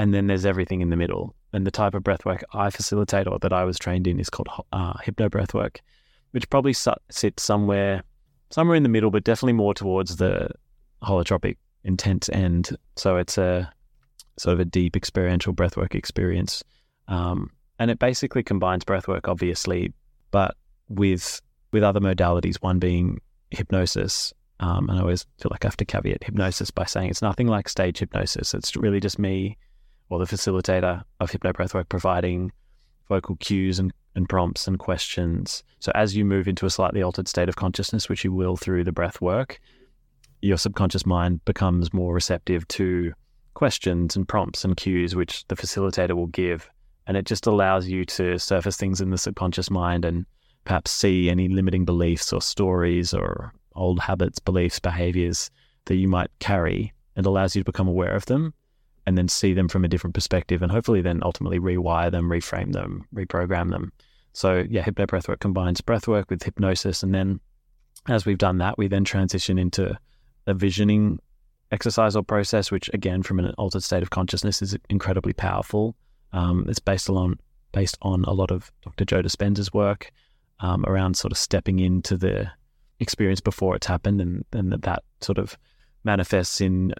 [0.00, 1.34] And then there's everything in the middle.
[1.52, 4.30] And the type of breath work I facilitate or that I was trained in is
[4.30, 5.82] called uh, hypno breath work,
[6.30, 8.02] which probably su- sits somewhere
[8.48, 10.48] somewhere in the middle, but definitely more towards the
[11.02, 12.74] holotropic intense end.
[12.96, 13.70] So it's a
[14.38, 16.64] sort of a deep experiential breathwork experience.
[17.08, 19.92] Um, and it basically combines breathwork, obviously,
[20.30, 20.56] but
[20.88, 24.32] with with other modalities, one being hypnosis.
[24.60, 27.48] Um, and I always feel like I have to caveat hypnosis by saying it's nothing
[27.48, 28.54] like stage hypnosis.
[28.54, 29.58] It's really just me
[30.10, 32.52] or the facilitator of hypno breathwork providing
[33.08, 35.62] vocal cues and, and prompts and questions.
[35.78, 38.84] So as you move into a slightly altered state of consciousness, which you will through
[38.84, 39.60] the breath work,
[40.42, 43.12] your subconscious mind becomes more receptive to
[43.54, 46.68] questions and prompts and cues which the facilitator will give.
[47.06, 50.26] And it just allows you to surface things in the subconscious mind and
[50.64, 55.50] perhaps see any limiting beliefs or stories or old habits, beliefs, behaviors
[55.86, 56.92] that you might carry.
[57.16, 58.54] It allows you to become aware of them
[59.10, 62.72] and then see them from a different perspective and hopefully then ultimately rewire them, reframe
[62.72, 63.92] them, reprogram them.
[64.34, 67.02] So yeah, hypno breathwork combines breathwork with hypnosis.
[67.02, 67.40] And then
[68.08, 69.98] as we've done that, we then transition into
[70.46, 71.18] a visioning
[71.72, 75.96] exercise or process, which again, from an altered state of consciousness, is incredibly powerful.
[76.32, 77.36] Um, it's based on
[77.72, 79.04] based on a lot of Dr.
[79.04, 80.12] Joe Dispenza's work
[80.60, 82.48] um, around sort of stepping into the
[83.00, 85.58] experience before it's happened, and and that, that sort of
[86.04, 86.94] manifests in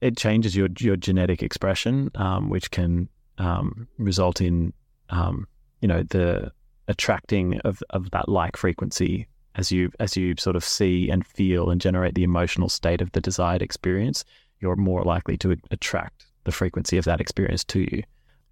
[0.00, 4.72] it changes your your genetic expression, um, which can um, result in
[5.10, 5.46] um,
[5.80, 6.52] you know the
[6.88, 11.70] attracting of, of that like frequency as you as you sort of see and feel
[11.70, 14.24] and generate the emotional state of the desired experience,
[14.60, 18.02] you're more likely to attract the frequency of that experience to you.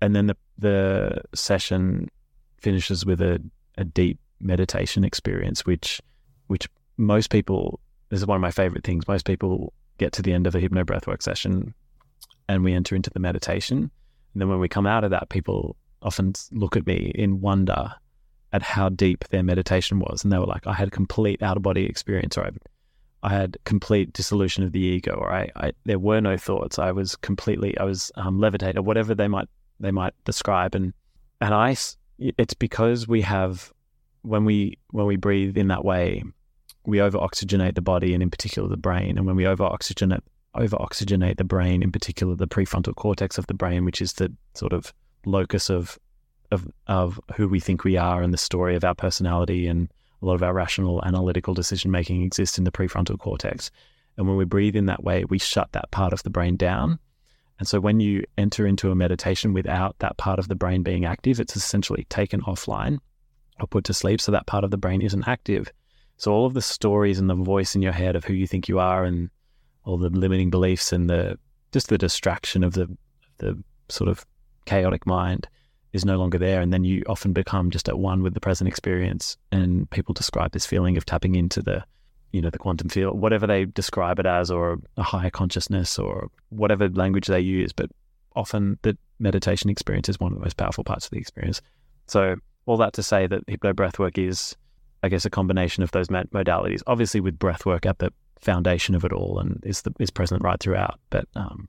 [0.00, 2.10] And then the the session
[2.58, 3.42] finishes with a,
[3.76, 6.00] a deep meditation experience, which
[6.46, 9.06] which most people this is one of my favorite things.
[9.06, 11.74] Most people get to the end of a hypno breathwork session
[12.48, 13.90] and we enter into the meditation.
[14.32, 17.94] And then when we come out of that, people often look at me in wonder
[18.52, 20.22] at how deep their meditation was.
[20.22, 22.50] And they were like, I had a complete out of body experience, or I,
[23.22, 26.78] I had complete dissolution of the ego, or I, I, there were no thoughts.
[26.78, 29.48] I was completely, I was um, levitated, whatever they might
[29.80, 30.74] they might describe.
[30.74, 30.92] And
[31.40, 31.76] and I,
[32.18, 33.72] it's because we have
[34.22, 36.22] when we when we breathe in that way,
[36.86, 39.16] we over oxygenate the body and in particular the brain.
[39.16, 40.20] And when we over oxygenate
[40.54, 44.32] over oxygenate the brain, in particular the prefrontal cortex of the brain, which is the
[44.54, 44.92] sort of
[45.26, 45.98] locus of
[46.50, 49.88] of of who we think we are and the story of our personality and
[50.22, 53.70] a lot of our rational analytical decision making exists in the prefrontal cortex.
[54.16, 56.98] And when we breathe in that way, we shut that part of the brain down.
[57.58, 61.04] And so when you enter into a meditation without that part of the brain being
[61.04, 62.98] active, it's essentially taken offline
[63.60, 64.20] or put to sleep.
[64.20, 65.72] So that part of the brain isn't active.
[66.16, 68.68] So all of the stories and the voice in your head of who you think
[68.68, 69.30] you are and
[69.84, 71.38] all the limiting beliefs and the
[71.72, 72.96] just the distraction of the
[73.38, 74.24] the sort of
[74.64, 75.48] chaotic mind
[75.92, 76.60] is no longer there.
[76.60, 79.36] And then you often become just at one with the present experience.
[79.52, 81.84] And people describe this feeling of tapping into the,
[82.32, 86.28] you know, the quantum field, whatever they describe it as, or a higher consciousness, or
[86.48, 87.72] whatever language they use.
[87.72, 87.90] But
[88.34, 91.62] often the meditation experience is one of the most powerful parts of the experience.
[92.06, 94.56] So all that to say that hypno breathwork is,
[95.04, 96.82] I guess, a combination of those modalities.
[96.86, 100.58] Obviously, with breathwork at the foundation of it all, and is the is present right
[100.58, 100.98] throughout.
[101.10, 101.68] But um,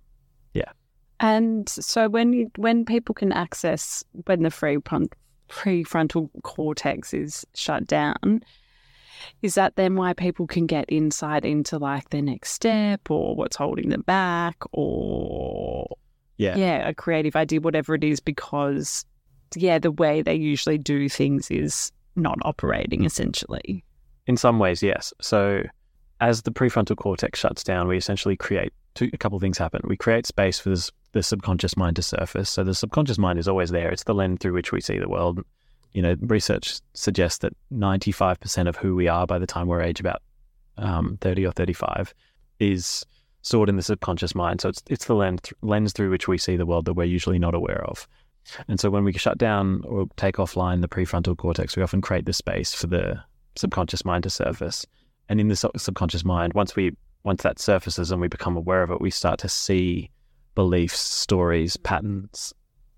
[0.54, 0.72] yeah.
[1.20, 7.86] And so when you, when people can access when the free prefrontal cortex is shut
[7.86, 8.42] down,
[9.42, 13.56] is that then why people can get insight into like their next step or what's
[13.56, 15.98] holding them back or
[16.38, 19.06] yeah yeah a creative idea whatever it is because
[19.56, 23.84] yeah the way they usually do things is not operating essentially
[24.28, 25.62] in some ways yes so
[26.22, 29.82] as the prefrontal cortex shuts down we essentially create two, a couple of things happen
[29.86, 32.50] we create space for this the subconscious mind to surface.
[32.50, 33.90] So the subconscious mind is always there.
[33.90, 35.40] It's the lens through which we see the world.
[35.94, 40.02] You know, research suggests that 95% of who we are by the time we're age
[40.02, 40.22] about
[40.78, 42.14] um, 30 or 35
[42.60, 43.06] is
[43.44, 44.60] stored in the subconscious mind.
[44.60, 47.40] So it's it's the lens lens through which we see the world that we're usually
[47.40, 48.10] not aware of.
[48.68, 52.26] And so when we shut down or take offline the prefrontal cortex, we often create
[52.26, 53.20] the space for the
[53.56, 54.86] subconscious mind to surface.
[55.30, 58.92] And in the subconscious mind, once we once that surfaces and we become aware of
[58.92, 60.12] it, we start to see
[60.54, 62.54] beliefs, stories, patterns.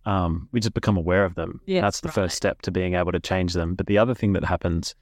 [0.05, 1.61] Um, we just become aware of them.
[1.65, 2.15] Yes, That's the right.
[2.15, 3.75] first step to being able to change them.
[3.75, 4.95] But the other thing that happens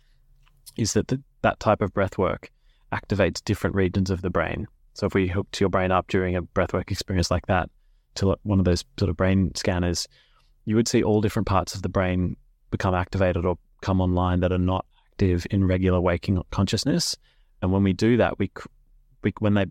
[0.77, 2.51] is that the, that type of breath work
[2.91, 4.67] activates different regions of the brain.
[4.93, 7.69] So if we hooked your brain up during a breathwork experience like that
[8.15, 10.07] to one of those sort of brain scanners,
[10.65, 12.35] you would see all different parts of the brain
[12.71, 17.15] become activated or come online that are not active in regular waking consciousness.
[17.61, 18.51] And when we do that, we,
[19.23, 19.65] we when they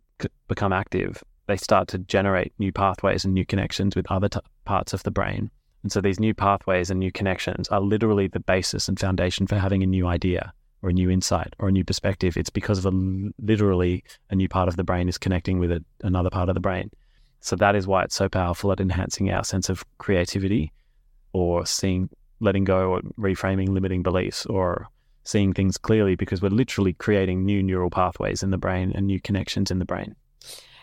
[0.49, 4.93] become active, they start to generate new pathways and new connections with other t- parts
[4.93, 5.51] of the brain.
[5.83, 9.57] And so these new pathways and new connections are literally the basis and foundation for
[9.57, 12.37] having a new idea or a new insight or a new perspective.
[12.37, 15.85] It's because of a literally a new part of the brain is connecting with a,
[16.03, 16.91] another part of the brain.
[17.41, 20.73] So that is why it's so powerful at enhancing our sense of creativity
[21.35, 22.09] or seeing,
[22.41, 24.89] letting go or reframing limiting beliefs or
[25.25, 29.21] seeing things clearly because we're literally creating new neural pathways in the brain and new
[29.21, 30.15] connections in the brain.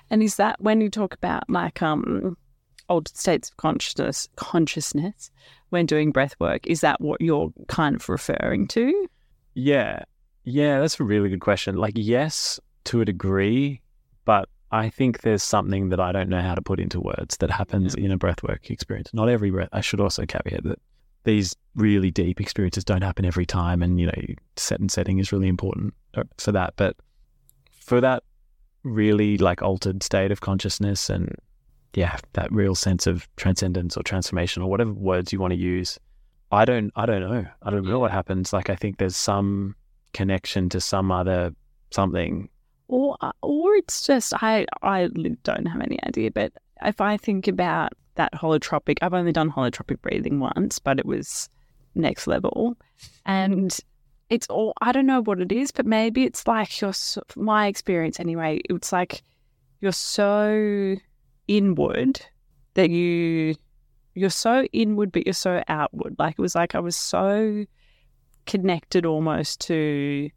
[0.10, 2.38] And is that when you talk about like um
[2.90, 5.32] altered states of consciousness consciousness
[5.70, 9.08] when doing breath work, is that what you're kind of referring to?
[9.54, 10.04] Yeah.
[10.44, 11.78] Yeah, that's a really good question.
[11.78, 13.82] Like yes, to a degree,
[14.26, 17.52] but I think there's something that I don't know how to put into words that
[17.52, 19.14] happens in a breathwork experience.
[19.14, 19.70] Not every breath.
[19.74, 20.80] I should also caveat that
[21.24, 25.32] these really deep experiences don't happen every time, and you know, set and setting is
[25.32, 26.74] really important uh, for that.
[26.78, 26.96] But
[27.72, 28.24] for that
[28.84, 31.36] really like altered state of consciousness and
[31.94, 36.00] yeah, that real sense of transcendence or transformation or whatever words you want to use.
[36.52, 37.46] I don't I don't know.
[37.62, 38.54] I don't know what happens.
[38.54, 39.76] Like I think there's some
[40.14, 41.54] connection to some other
[41.92, 42.50] something
[42.92, 45.10] or or it's just I I
[45.44, 46.30] don't have any idea.
[46.30, 51.06] But if I think about that holotropic, I've only done holotropic breathing once, but it
[51.06, 51.50] was
[51.96, 52.78] next level,
[53.26, 53.76] and
[54.30, 56.92] it's all I don't know what it is, but maybe it's like your
[57.36, 58.60] my experience anyway.
[58.70, 59.24] It's like
[59.80, 60.96] you're so
[61.48, 62.22] inward
[62.74, 63.56] that you
[64.16, 66.18] you're so inward, but you're so outward.
[66.20, 67.66] Like it was like I was so
[68.46, 70.30] connected almost to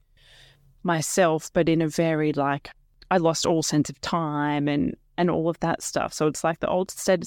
[0.85, 2.71] myself, but in a very like
[3.11, 6.13] I lost all sense of time and and all of that stuff.
[6.13, 7.25] So it's like the old state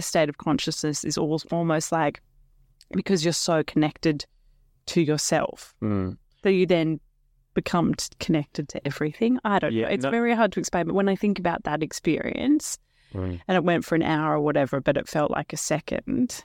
[0.00, 2.20] state of consciousness is almost like
[2.92, 4.24] because you're so connected
[4.86, 6.16] to yourself mm.
[6.42, 7.00] that you then
[7.54, 9.38] become connected to everything.
[9.44, 9.90] I don't yeah, know.
[9.92, 10.10] It's no.
[10.10, 12.78] very hard to explain, but when I think about that experience,
[13.14, 13.40] mm.
[13.46, 16.42] and it went for an hour or whatever, but it felt like a 2nd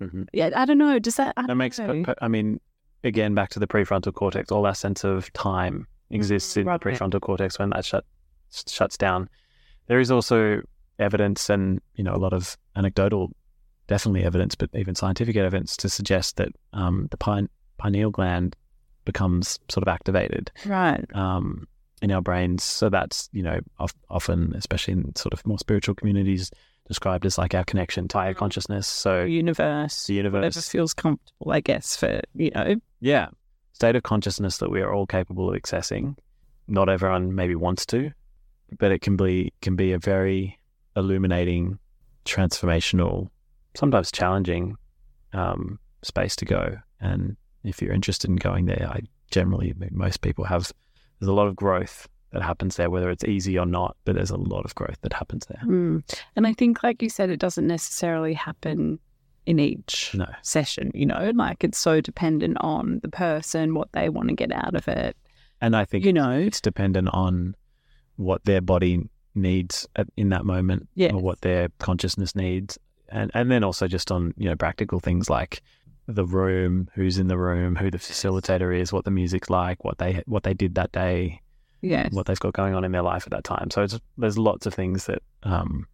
[0.00, 0.22] mm-hmm.
[0.32, 0.98] Yeah, I don't know.
[0.98, 1.34] Does that?
[1.36, 1.78] I that makes.
[1.78, 2.04] Know.
[2.20, 2.60] I mean,
[3.04, 4.50] again, back to the prefrontal cortex.
[4.50, 8.04] All that sense of time exists in the prefrontal cortex when that shut
[8.68, 9.28] shuts down.
[9.86, 10.62] There is also
[10.98, 13.30] evidence, and you know, a lot of anecdotal,
[13.86, 18.56] definitely evidence, but even scientific evidence to suggest that um, the pine, pineal gland
[19.04, 21.66] becomes sort of activated, right, um,
[22.00, 22.62] in our brains.
[22.62, 26.50] So that's you know of, often, especially in sort of more spiritual communities,
[26.86, 28.86] described as like our connection to higher consciousness.
[28.86, 33.28] So universe, the universe, whatever feels comfortable, I guess, for you know, yeah,
[33.74, 36.16] state of consciousness that we are all capable of accessing.
[36.66, 38.10] Not everyone maybe wants to,
[38.78, 40.58] but it can be can be a very
[40.96, 41.78] illuminating,
[42.24, 43.28] transformational,
[43.74, 44.76] sometimes challenging
[45.34, 46.78] um, space to go.
[47.00, 50.72] And if you're interested in going there, I generally most people have.
[51.20, 54.30] There's a lot of growth that happens there, whether it's easy or not, but there's
[54.30, 55.62] a lot of growth that happens there.
[55.64, 56.02] Mm.
[56.36, 58.98] And I think, like you said, it doesn't necessarily happen
[59.46, 60.26] in each no.
[60.42, 64.52] session, you know, like it's so dependent on the person, what they want to get
[64.52, 65.16] out of it.
[65.60, 67.54] And I think, you know, it's dependent on
[68.16, 71.12] what their body needs at, in that moment yes.
[71.12, 72.78] or what their consciousness needs.
[73.08, 75.62] And, and then also just on, you know, practical things like
[76.06, 79.98] the room, who's in the room, who the facilitator is, what the music's like, what
[79.98, 81.40] they what they did that day,
[81.80, 82.12] yes.
[82.12, 83.70] what they've got going on in their life at that time.
[83.70, 83.86] So
[84.18, 85.86] there's lots of things that um,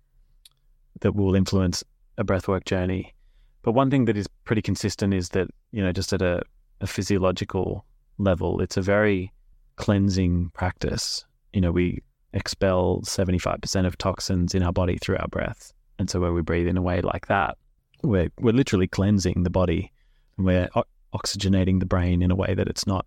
[1.00, 1.84] that will influence
[2.18, 3.14] a breathwork journey.
[3.62, 6.42] But one thing that is pretty consistent is that you know just at a,
[6.80, 7.84] a physiological
[8.18, 9.32] level, it's a very
[9.76, 11.24] cleansing practice.
[11.52, 15.72] You know, we expel 75% of toxins in our body through our breath.
[15.98, 17.56] And so when we breathe in a way like that,
[18.02, 19.92] we're, we're literally cleansing the body
[20.36, 23.06] and we're o- oxygenating the brain in a way that it's not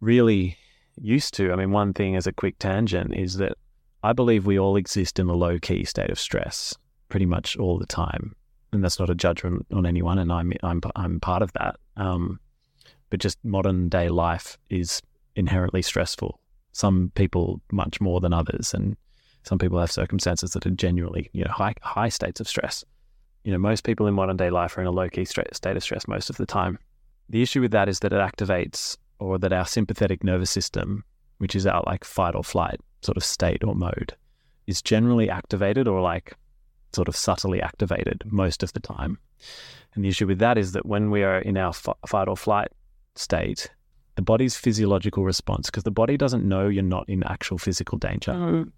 [0.00, 0.56] really
[1.00, 1.52] used to.
[1.52, 3.52] I mean, one thing as a quick tangent is that
[4.02, 6.74] I believe we all exist in a low key state of stress
[7.08, 8.34] pretty much all the time.
[8.72, 11.76] And that's not a judgment on anyone, and I'm I'm I'm part of that.
[11.96, 12.40] Um,
[13.10, 15.02] but just modern day life is
[15.36, 16.40] inherently stressful.
[16.72, 18.96] Some people much more than others, and
[19.42, 22.84] some people have circumstances that are genuinely you know high high states of stress.
[23.44, 25.82] You know, most people in modern day life are in a low key state of
[25.82, 26.78] stress most of the time.
[27.28, 31.04] The issue with that is that it activates or that our sympathetic nervous system,
[31.38, 34.14] which is our like fight or flight sort of state or mode,
[34.66, 36.36] is generally activated or like
[36.94, 39.18] sort of subtly activated most of the time.
[39.94, 42.36] And the issue with that is that when we are in our f- fight or
[42.36, 42.68] flight
[43.14, 43.68] state,
[44.16, 48.32] the body's physiological response, because the body doesn't know you're not in actual physical danger,
[48.32, 48.70] mm.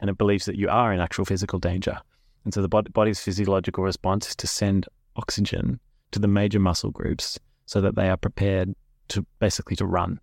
[0.00, 1.98] and it believes that you are in actual physical danger.
[2.44, 5.78] And so the body's physiological response is to send oxygen
[6.10, 8.74] to the major muscle groups so that they are prepared
[9.08, 10.20] to basically to run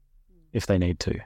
[0.52, 1.18] if they need to.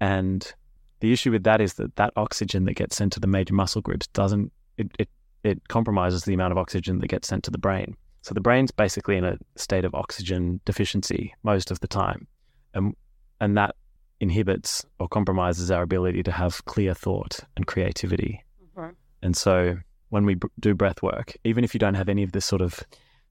[0.00, 0.52] And
[1.00, 3.82] the issue with that is that that oxygen that gets sent to the major muscle
[3.82, 5.08] groups doesn't it, it
[5.46, 7.96] it compromises the amount of oxygen that gets sent to the brain.
[8.22, 12.26] So the brain's basically in a state of oxygen deficiency most of the time.
[12.74, 12.94] And
[13.40, 13.76] and that
[14.20, 18.42] inhibits or compromises our ability to have clear thought and creativity.
[18.78, 18.90] Mm-hmm.
[19.22, 19.76] And so
[20.08, 22.62] when we b- do breath work, even if you don't have any of this sort
[22.62, 22.82] of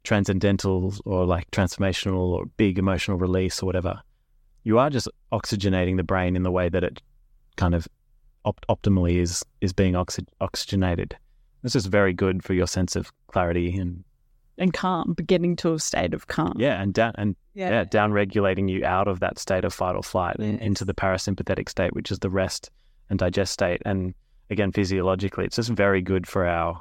[0.04, 4.00] transcendental or like transformational or big emotional release or whatever,
[4.64, 7.02] you are just oxygenating the brain in the way that it
[7.58, 7.88] kind of
[8.46, 11.18] op- optimally is is being oxy- oxygenated.
[11.66, 14.04] This is very good for your sense of clarity and
[14.60, 16.54] and calm, getting to a state of calm.
[16.58, 19.96] Yeah, and down and yeah, yeah down regulating you out of that state of fight
[19.96, 20.62] or flight yes.
[20.62, 22.70] into the parasympathetic state, which is the rest
[23.10, 23.82] and digest state.
[23.84, 24.14] And
[24.52, 26.80] again, physiologically, it's just very good for our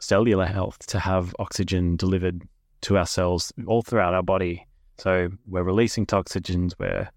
[0.00, 2.42] cellular health to have oxygen delivered
[2.82, 4.66] to our cells all throughout our body.
[4.98, 7.08] So we're releasing toxins, we're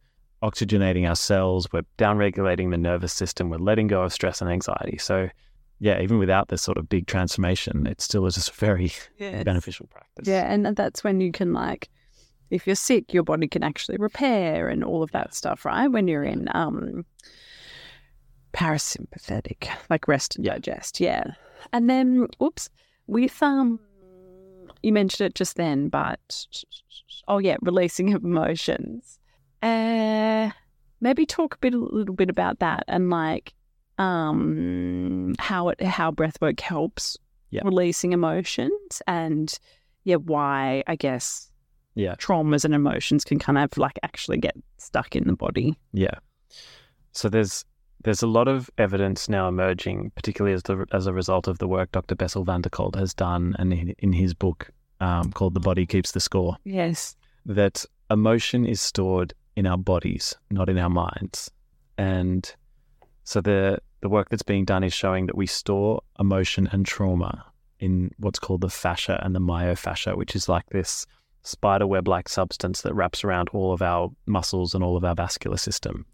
[0.42, 4.98] oxygenating our cells, we're downregulating the nervous system, we're letting go of stress and anxiety.
[4.98, 5.28] So
[5.80, 9.88] yeah, even without this sort of big transformation, it still is just a very beneficial
[9.88, 10.28] practice.
[10.28, 11.90] Yeah, and that's when you can like
[12.50, 15.88] if you're sick, your body can actually repair and all of that stuff, right?
[15.88, 17.06] When you're in um
[18.54, 21.00] parasympathetic, like rest and digest.
[21.00, 21.24] Yeah.
[21.74, 22.70] And then, oops,
[23.08, 23.80] with um,
[24.82, 26.46] you mentioned it just then, but
[27.28, 29.20] oh yeah, releasing of emotions.
[29.62, 30.50] Uh,
[31.02, 33.54] maybe talk a bit, a little bit about that and like
[34.00, 37.18] um how it how breathwork helps
[37.52, 37.62] Yeah.
[37.66, 39.58] releasing emotions and
[40.06, 41.52] yeah why I guess
[41.96, 42.16] Yeah.
[42.16, 45.78] traumas and emotions can kind of like actually get stuck in the body.
[45.94, 46.18] Yeah.
[47.12, 47.66] So there's
[48.06, 51.68] there's a lot of evidence now emerging, particularly as the as a result of the
[51.68, 52.16] work Dr.
[52.16, 54.72] Bessel van der Kolk has done, and in, in his book
[55.02, 57.18] um, called "The Body Keeps the Score," Yes.
[57.46, 61.52] that emotion is stored in our bodies, not in our minds.
[61.98, 62.50] And
[63.26, 67.46] so the the work that's being done is showing that we store emotion and trauma
[67.80, 71.06] in what's called the fascia and the myofascia, which is like this
[71.44, 75.16] spider web like substance that wraps around all of our muscles and all of our
[75.16, 76.06] vascular system.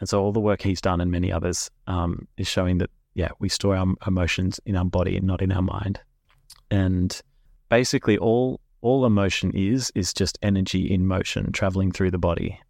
[0.00, 3.30] And so all the work he's done and many others um, is showing that yeah,
[3.38, 6.00] we store our emotions in our body and not in our mind.
[6.70, 7.20] And
[7.68, 12.60] basically all all emotion is is just energy in motion traveling through the body.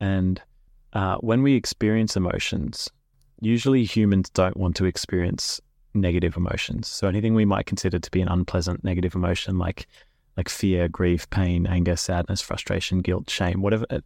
[0.00, 0.42] And
[0.92, 2.90] uh, when we experience emotions,
[3.42, 5.60] usually humans don't want to experience
[5.94, 6.88] negative emotions.
[6.88, 9.86] So anything we might consider to be an unpleasant negative emotion, like
[10.36, 14.00] like fear, grief, pain, anger, sadness, frustration, guilt, shame, whatever, uh,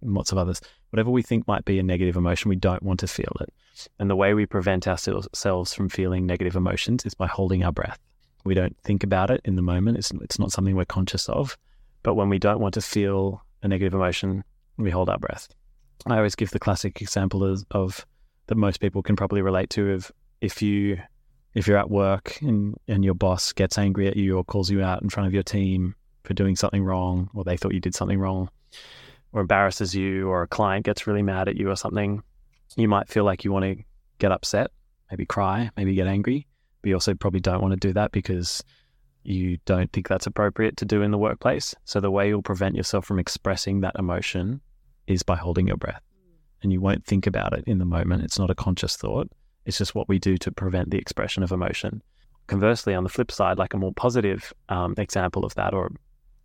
[0.00, 3.08] lots of others, whatever we think might be a negative emotion, we don't want to
[3.08, 3.52] feel it.
[3.98, 7.98] And the way we prevent ourselves from feeling negative emotions is by holding our breath.
[8.44, 9.98] We don't think about it in the moment.
[9.98, 11.56] It's, it's not something we're conscious of.
[12.04, 14.44] But when we don't want to feel a negative emotion,
[14.76, 15.48] we hold our breath.
[16.06, 18.06] I always give the classic example of, of
[18.46, 20.98] that most people can probably relate to of if you
[21.54, 24.82] if you're at work and, and your boss gets angry at you or calls you
[24.82, 27.94] out in front of your team for doing something wrong or they thought you did
[27.94, 28.48] something wrong
[29.32, 32.22] or embarrasses you or a client gets really mad at you or something,
[32.76, 33.84] you might feel like you want to
[34.18, 34.70] get upset,
[35.10, 36.46] maybe cry, maybe get angry.
[36.80, 38.62] But you also probably don't want to do that because
[39.24, 41.74] you don't think that's appropriate to do in the workplace.
[41.84, 44.60] So the way you'll prevent yourself from expressing that emotion
[45.06, 46.02] is by holding your breath.
[46.62, 48.22] And you won't think about it in the moment.
[48.22, 49.30] It's not a conscious thought.
[49.64, 52.02] It's just what we do to prevent the expression of emotion.
[52.46, 55.92] Conversely, on the flip side, like a more positive um, example of that, or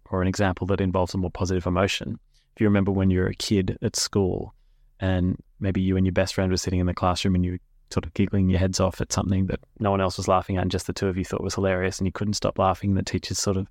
[0.09, 2.19] or an example that involves a more positive emotion.
[2.55, 4.53] If you remember when you were a kid at school,
[4.99, 7.59] and maybe you and your best friend were sitting in the classroom and you were
[7.91, 10.61] sort of giggling your heads off at something that no one else was laughing at,
[10.61, 12.93] and just the two of you thought was hilarious, and you couldn't stop laughing.
[12.93, 13.67] The teacher's sort of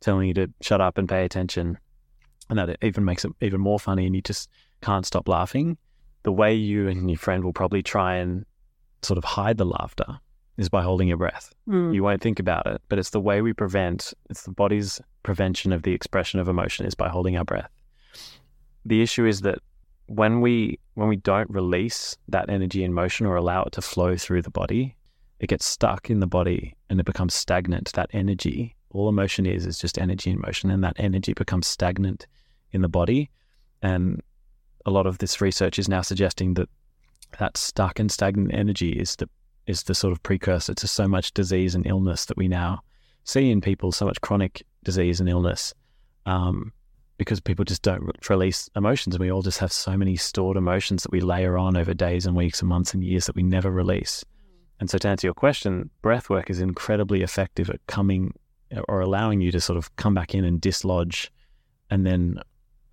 [0.00, 1.78] telling you to shut up and pay attention,
[2.50, 4.48] and that even makes it even more funny, and you just
[4.82, 5.76] can't stop laughing.
[6.22, 8.44] The way you and your friend will probably try and
[9.02, 10.18] sort of hide the laughter
[10.56, 11.54] is by holding your breath.
[11.68, 11.94] Mm.
[11.94, 15.72] You won't think about it, but it's the way we prevent, it's the body's prevention
[15.72, 17.70] of the expression of emotion is by holding our breath.
[18.84, 19.58] The issue is that
[20.06, 24.16] when we when we don't release that energy in motion or allow it to flow
[24.16, 24.96] through the body,
[25.38, 27.92] it gets stuck in the body and it becomes stagnant.
[27.92, 32.26] That energy, all emotion is is just energy in motion, and that energy becomes stagnant
[32.72, 33.30] in the body.
[33.82, 34.22] And
[34.86, 36.68] a lot of this research is now suggesting that
[37.38, 39.28] that stuck and stagnant energy is the
[39.66, 42.82] is the sort of precursor to so much disease and illness that we now
[43.24, 45.74] see in people, so much chronic disease and illness,
[46.24, 46.72] um,
[47.18, 51.02] because people just don't release emotions, and we all just have so many stored emotions
[51.02, 53.70] that we layer on over days and weeks and months and years that we never
[53.70, 54.24] release.
[54.80, 58.32] And so, to answer your question, breath work is incredibly effective at coming
[58.88, 61.30] or allowing you to sort of come back in and dislodge,
[61.90, 62.40] and then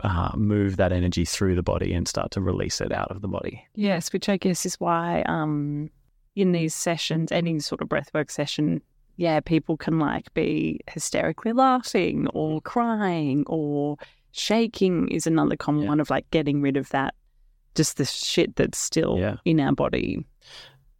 [0.01, 3.27] uh, move that energy through the body and start to release it out of the
[3.27, 3.65] body.
[3.75, 5.89] Yes, which I guess is why um,
[6.35, 8.81] in these sessions, any sort of breathwork session,
[9.17, 13.97] yeah, people can like be hysterically laughing or crying or
[14.31, 15.89] shaking is another common Yeah.
[15.89, 17.13] one of like getting rid of that,
[17.75, 19.37] just the shit that's still Yeah.
[19.45, 20.25] in our body.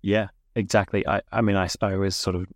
[0.02, 1.06] Yeah, exactly.
[1.06, 2.48] I, I mean, I, I always sort of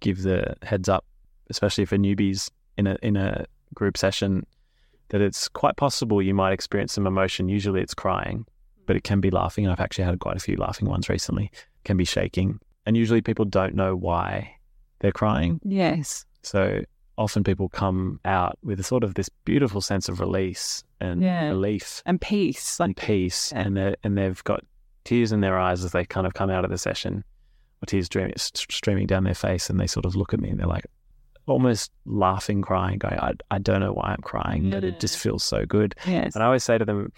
[0.00, 1.06] give the heads up,
[1.48, 4.44] especially for newbies in a in a group session,
[5.08, 7.48] that it's quite possible you might experience some emotion.
[7.48, 8.44] Usually, it's crying,
[8.86, 9.64] but it can be laughing.
[9.64, 11.50] And I've actually had quite a few laughing ones recently.
[11.84, 14.50] Can be shaking, and usually people don't know why
[15.00, 15.60] they're crying.
[15.64, 16.24] Yes.
[16.42, 16.82] So
[17.18, 21.48] often people come out with a sort of this beautiful sense of release and Yeah.
[21.48, 22.78] relief And peace.
[22.80, 23.60] and Like, peace, Yeah.
[23.62, 24.64] and they and they've got
[25.04, 27.22] tears in their eyes as they kind of come out of the session,
[27.82, 30.58] or tears streaming, streaming down their face, and they sort of look at me and
[30.58, 30.86] they're like,
[31.46, 35.44] almost laughing, crying, going, "I I don't know why I'm crying, but it just feels
[35.44, 36.34] so good." yes.
[36.34, 37.12] And I always say to them,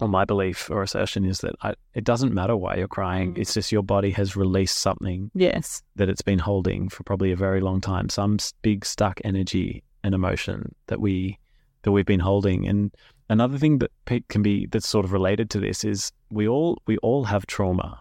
[0.00, 3.34] well, my belief or assertion is that I, it doesn't matter why you're crying.
[3.34, 3.38] Mm.
[3.38, 5.84] It's just your body has released something Yes.
[5.94, 10.12] that it's been holding for probably a very long time, some big stuck energy and
[10.12, 11.38] emotion that we
[11.82, 12.66] that we've been holding.
[12.66, 12.92] And
[13.30, 13.92] another thing that
[14.28, 18.00] can be that's sort of related to this is we all we all have trauma.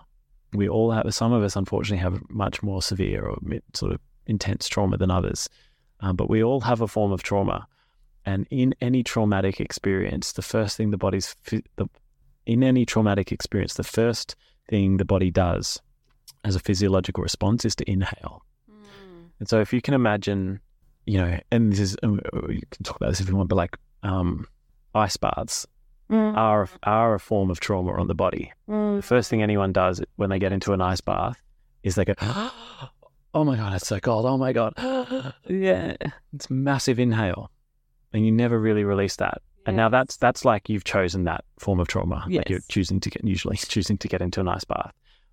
[0.54, 3.38] we all have, some of us unfortunately have much more severe or
[3.74, 5.50] sort of intense trauma than others,
[6.00, 7.68] um, but we all have a form of trauma.
[8.26, 11.90] And in any traumatic experience, the first thing the body's, the,
[12.46, 14.36] in any traumatic experience, the first
[14.70, 15.82] thing the body does
[16.46, 18.44] as a physiological response is to inhale.
[19.40, 20.60] And so if you can imagine,
[21.06, 23.78] you know, and this is, you can talk about this if you want, but like
[24.04, 24.48] um,
[24.96, 25.68] ice baths
[26.12, 26.36] Mm.
[26.36, 28.52] are, are a form of trauma on the body.
[28.68, 31.42] The first thing anyone does when they get into an ice bath
[31.82, 32.14] is they go,
[33.34, 34.26] oh my God, it's so cold.
[34.26, 34.74] Oh my God.
[35.48, 35.96] Yeah.
[36.34, 37.50] It's massive inhale.
[38.14, 39.42] And you never really release that.
[39.66, 42.26] And now that's that's like you've chosen that form of trauma.
[42.30, 44.92] Like you're choosing to get usually choosing to get into an ice bath.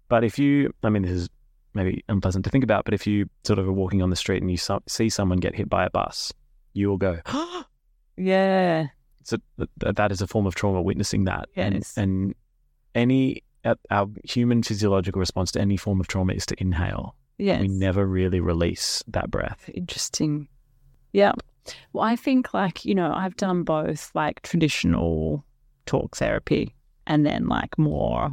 [0.08, 1.28] But if you I mean this is
[1.74, 4.40] maybe unpleasant to think about, but if you sort of are walking on the street
[4.42, 6.32] and you so- see someone get hit by a bus,
[6.74, 7.18] you will go,
[8.16, 8.86] Yeah.
[9.24, 11.96] so th- that is a form of trauma witnessing that Yes.
[11.96, 12.34] and and
[12.94, 13.42] any
[13.90, 17.60] our human physiological response to any form of trauma is to inhale Yes.
[17.62, 20.46] we never really release that breath Interesting.
[21.12, 21.32] Yeah.
[21.92, 25.44] Well, I think like, you know, I've done both like traditional
[25.86, 26.74] talk therapy
[27.06, 28.30] and then like more,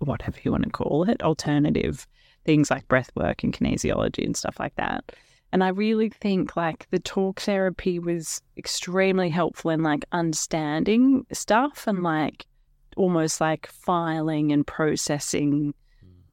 [0.00, 2.06] whatever you want to call it, alternative
[2.44, 5.12] things like breath work and kinesiology and stuff like that.
[5.52, 11.86] And I really think like the talk therapy was extremely helpful in like understanding stuff
[11.86, 12.46] and like
[12.96, 15.74] almost like filing and processing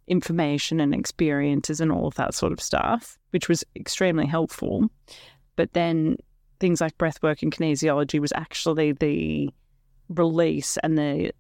[0.08, 4.88] information and experiences and all of that sort of stuff, which was extremely helpful.
[5.56, 6.18] But then
[6.60, 9.50] things like breathwork and kinesiology was actually the
[10.10, 11.32] release and the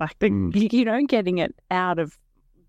[0.00, 0.72] like the Mm.
[0.72, 2.18] you know getting it out of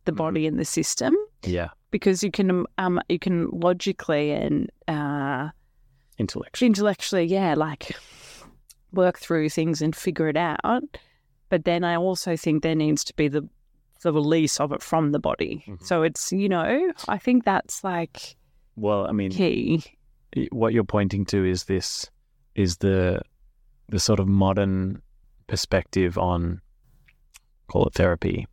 [0.06, 1.16] the body and the system.
[1.44, 1.70] Yeah.
[1.92, 5.50] Because you can um you can logically and uh
[6.18, 7.96] intellectual intellectually yeah like
[8.92, 10.84] work through things and figure it out.
[11.50, 13.48] But then i also think there needs to be the
[14.02, 15.64] the release of it from the body.
[15.68, 15.84] Mhm.
[15.84, 18.36] so it's you know i think that's like
[18.76, 19.84] well i mean key.
[20.52, 22.10] what you're pointing to is this
[22.56, 23.22] is the
[23.90, 25.02] the sort of modern
[25.48, 26.62] perspective on
[27.68, 28.48] call it therapy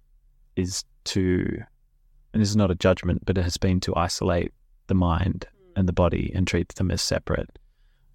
[0.57, 1.47] is to
[2.33, 4.53] and this is not a judgment but it has been to isolate
[4.87, 7.51] the mind and the body and treat them as separate.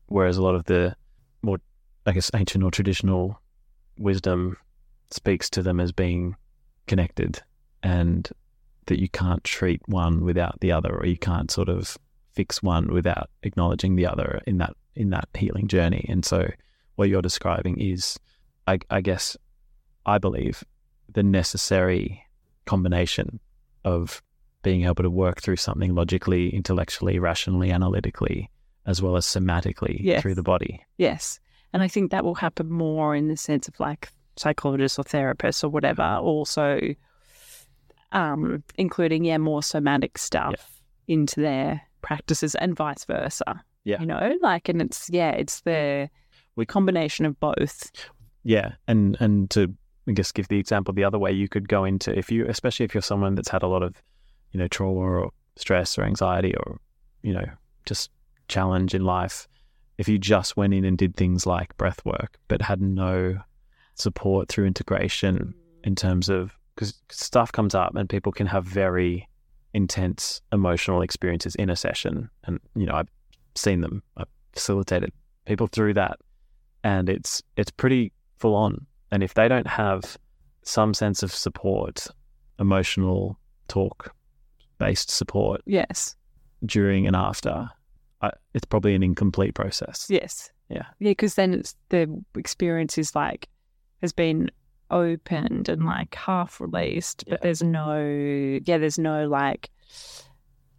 [0.07, 0.95] Whereas a lot of the
[1.41, 1.59] more
[2.05, 3.39] i guess ancient or traditional
[3.97, 4.55] wisdom
[5.11, 6.35] speaks to them as being
[6.89, 7.41] connected
[7.83, 8.29] and
[8.87, 11.97] that you can't treat one without the other or you can't sort of
[12.33, 16.05] fix one without acknowledging the other in that in that healing journey.
[16.09, 16.49] And so,
[16.95, 18.19] what you're describing is,
[18.67, 19.37] I, I guess,
[20.05, 20.63] I believe,
[21.13, 22.23] the necessary
[22.65, 23.39] combination
[23.85, 24.21] of
[24.63, 28.49] being able to work through something logically, intellectually, rationally, analytically,
[28.85, 30.21] as well as somatically Yes.
[30.21, 30.83] through the body.
[30.97, 31.39] yes
[31.71, 34.09] and i think that will happen more in the sense of like
[34.39, 36.79] psychologists or therapists or whatever also
[38.11, 43.99] um including yeah more somatic stuff into their practices and vice versa Yeah.
[43.99, 46.09] you know like and it's yeah it's the
[46.55, 47.91] We- combination of both
[48.43, 49.61] Yeah, and and to
[50.07, 52.85] I guess give the example the other way, you could go into if you, especially
[52.85, 54.01] if you're someone that's had a lot of,
[54.51, 56.79] you know, trauma or stress or anxiety or,
[57.21, 57.45] you know,
[57.85, 58.09] just
[58.47, 59.47] challenge in life.
[59.99, 63.37] If you just went in and did things like breath work, but had no
[63.99, 69.27] support through integration in terms of because stuff comes up and people can have very
[69.73, 73.09] intense emotional experiences in a session, and you know, I've
[73.55, 75.11] seen them, I've facilitated
[75.45, 76.19] people through that,
[76.83, 78.85] and it's it's pretty full on.
[79.11, 80.17] And if they don't have
[80.63, 82.07] some sense of support,
[82.59, 84.13] emotional talk
[84.77, 86.15] based support yes
[86.65, 87.69] during and after,
[88.21, 90.07] I, it's probably an incomplete process.
[90.09, 90.51] Yes.
[90.69, 90.83] Yeah.
[90.99, 93.47] Yeah, because then it's the experience is like
[94.01, 94.49] has been
[94.91, 97.43] opened and like half released, but Yeah.
[97.43, 97.99] there's no
[98.65, 99.69] yeah, there's no like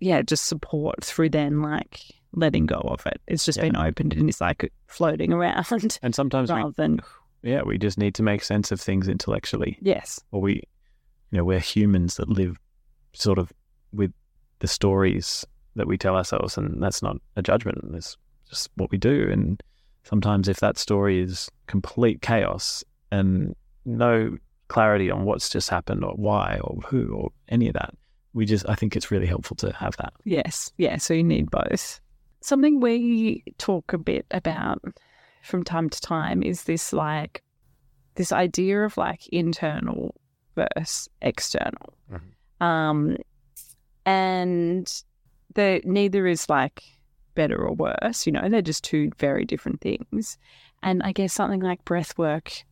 [0.01, 2.01] yeah, just support through then like
[2.33, 3.21] letting go of it.
[3.27, 3.65] It's just Yeah.
[3.65, 5.67] been opened and it's like floating around
[6.03, 7.01] And sometimes we, rather than
[7.43, 9.79] yeah, we just need to make sense of things intellectually.
[9.81, 10.21] yes.
[10.31, 10.55] Or we,
[11.31, 12.59] you know, we're humans that live
[13.13, 13.53] sort of
[13.93, 14.13] with
[14.61, 15.45] the stories
[15.77, 17.79] that we tell ourselves, and that's not a judgment.
[17.95, 18.17] It's
[18.49, 19.29] just what we do.
[19.31, 19.63] And
[20.05, 23.55] sometimes, if that story is complete chaos and
[23.85, 24.37] no
[24.69, 27.95] clarity on what's just happened or why or who or any of that,
[28.33, 30.13] we just, I think it's really helpful to have that.
[30.25, 30.73] Yes.
[30.77, 30.99] Yeah.
[30.99, 32.01] So you need both.
[32.41, 34.83] Something we talk a bit about
[35.43, 37.43] from time to time is this like
[38.15, 40.15] this idea of like internal
[40.55, 41.95] versus external.
[42.61, 43.17] Um
[44.07, 45.03] and
[45.55, 46.83] the neither is like
[47.35, 50.39] better or worse, you know, they're just two very different things.
[50.83, 52.65] And I guess something like breath work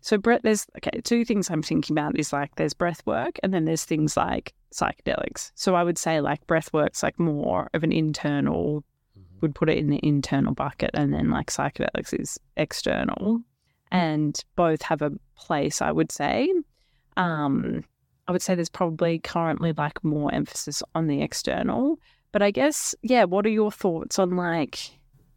[0.00, 3.52] So breath, there's okay, two things I'm thinking about is like there's breath work and
[3.52, 5.50] then there's things like psychedelics.
[5.54, 8.84] So I would say like breath work's like more of an internal
[9.40, 13.40] would put it in the internal bucket and then like psychedelics is external.
[13.90, 16.52] And both have a place, I would say.
[17.16, 17.84] Um,
[18.26, 21.98] I would say there's probably currently like more emphasis on the external.
[22.32, 24.78] But I guess, yeah, what are your thoughts on like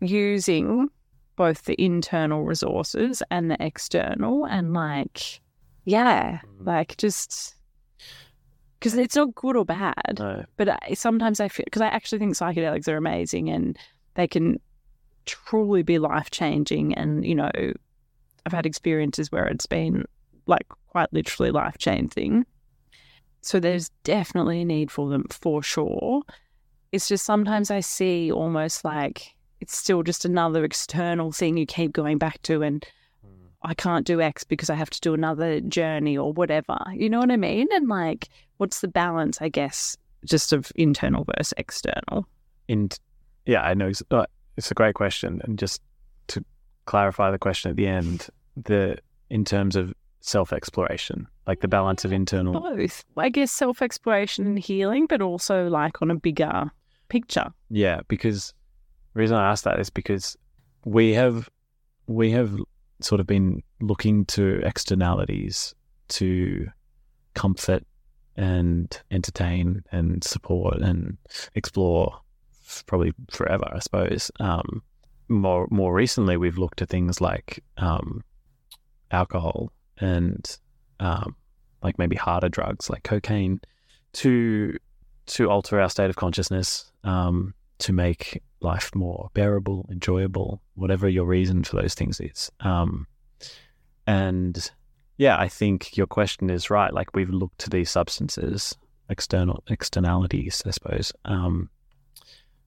[0.02, 0.90] using
[1.36, 5.42] both the internal resources and the external and like,
[5.86, 6.66] yeah, mm.
[6.66, 7.56] like just
[8.80, 10.18] because it's not good or bad.
[10.18, 10.44] No.
[10.58, 13.78] But I, sometimes I feel because I actually think psychedelics are amazing and
[14.16, 14.60] they can
[15.26, 16.94] truly be life changing.
[16.96, 17.52] And you know,
[18.46, 20.06] I've had experiences where it's been
[20.48, 22.46] like quite literally life changing.
[23.42, 26.22] So there's definitely a need for them for sure.
[26.92, 31.94] It's just sometimes I see almost like it's still just another external thing you keep
[31.94, 32.86] going back to and
[33.64, 36.80] I can't do X because I have to do another journey or whatever.
[36.94, 37.68] You know what I mean?
[37.74, 39.96] And like, what's the balance, I guess,
[40.26, 42.28] just of internal versus external?
[42.68, 42.90] In
[43.46, 44.26] yeah, I know it's, uh,
[44.58, 45.82] it's a great question, and just
[46.28, 46.44] to
[46.86, 48.98] clarify the question at the end, the
[49.30, 52.60] in terms of self exploration, like the balance of internal.
[52.60, 53.04] Both.
[53.18, 56.72] I guess self exploration and healing, but also like on a bigger
[57.10, 57.52] picture.
[57.70, 58.54] Yeah, because
[59.14, 60.38] the reason I ask that is because
[60.86, 61.50] we have
[62.08, 62.58] we have
[63.00, 65.74] sort of been looking to externalities
[66.10, 66.68] to
[67.34, 67.84] comfort
[68.36, 71.18] and entertain and support and
[71.56, 72.20] explore
[72.86, 74.32] probably forever, I suppose.
[74.40, 74.82] Um,
[75.28, 78.24] more more recently, we've looked at things like um,
[79.12, 80.58] alcohol and
[81.00, 81.36] um,
[81.84, 83.62] like maybe harder drugs like cocaine
[84.14, 84.78] to
[85.28, 91.26] to alter our state of consciousness, um, to make life more bearable, enjoyable, whatever your
[91.26, 92.52] reason for those things is.
[92.60, 93.08] Um,
[94.08, 94.72] and
[95.18, 96.94] yeah, I think your question is right.
[96.94, 98.76] Like we've looked to these substances,
[99.10, 101.70] external externalities, I suppose, um,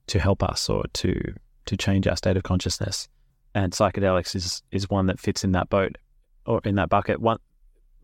[0.08, 1.34] to help us or to
[1.66, 3.08] to change our state of consciousness.
[3.54, 5.96] And psychedelics is is one that fits in that boat
[6.46, 7.20] or in that bucket.
[7.20, 7.38] One,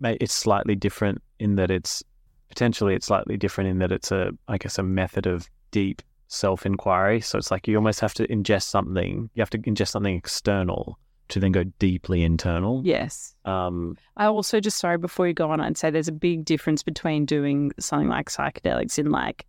[0.02, 2.02] it's slightly different in that it's
[2.48, 6.64] potentially it's slightly different in that it's a I guess a method of deep self
[6.64, 7.20] inquiry.
[7.20, 9.28] So it's like you almost have to ingest something.
[9.34, 12.82] You have to ingest something external to then go deeply internal.
[12.84, 13.34] Yes.
[13.44, 16.82] Um, I also just sorry before you go on, I'd say there's a big difference
[16.82, 19.44] between doing something like psychedelics in like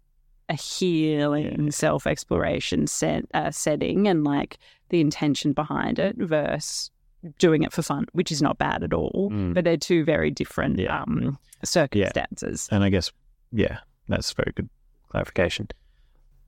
[0.50, 4.58] a healing self exploration set, uh, setting and like
[4.90, 6.92] the intention behind it versus
[7.38, 9.30] doing it for fun, which is not bad at all.
[9.32, 9.54] Mm.
[9.54, 11.02] But they're two very different Yeah.
[11.04, 12.68] um, circumstances.
[12.72, 13.12] and I guess
[13.52, 14.70] yeah, that's very good
[15.10, 15.68] clarification.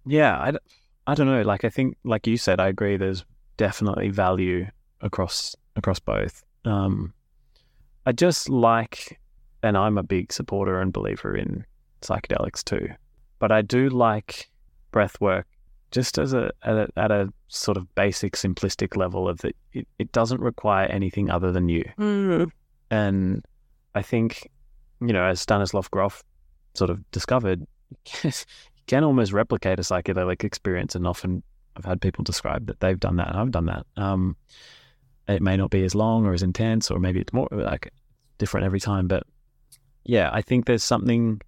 [0.05, 0.53] Yeah, I,
[1.07, 1.41] I don't know.
[1.41, 2.97] Like I think, like you said, I agree.
[2.97, 3.25] There's
[3.57, 4.67] definitely value
[5.01, 6.43] across across both.
[6.65, 7.13] Um,
[8.05, 9.19] I just like,
[9.61, 11.65] and I'm a big supporter and believer in
[12.01, 12.89] psychedelics too.
[13.39, 14.49] But I do like
[14.91, 15.47] breath work
[15.91, 19.55] just as a at a, at a sort of basic, simplistic level of that.
[19.73, 21.83] It, it doesn't require anything other than you.
[21.97, 22.51] Mm.
[22.89, 23.45] And
[23.95, 24.49] I think,
[25.01, 26.23] you know, as Stanislav Grof
[26.73, 27.65] sort of discovered,
[28.87, 30.95] can almost replicate a psychedelic experience.
[30.95, 31.43] And often
[31.75, 33.85] I've had people describe that they've done that and I've done that.
[33.97, 34.35] Um,
[35.27, 37.91] it may not be as long or as intense, or maybe it's more like
[38.37, 39.07] different every time.
[39.07, 39.23] But
[40.03, 41.41] yeah, I think there's something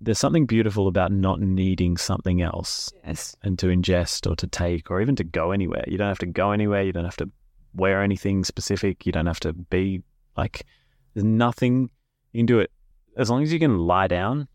[0.00, 3.36] there's something beautiful about not needing something else Yes.
[3.44, 5.84] and to ingest or to take or even to go anywhere.
[5.86, 6.82] You don't have to go anywhere.
[6.82, 7.30] You don't have to
[7.72, 9.06] wear anything specific.
[9.06, 10.02] You don't have to be
[10.36, 10.66] like,
[11.14, 11.88] there's nothing.
[12.32, 12.72] You can do it
[13.16, 14.48] as long as you can lie down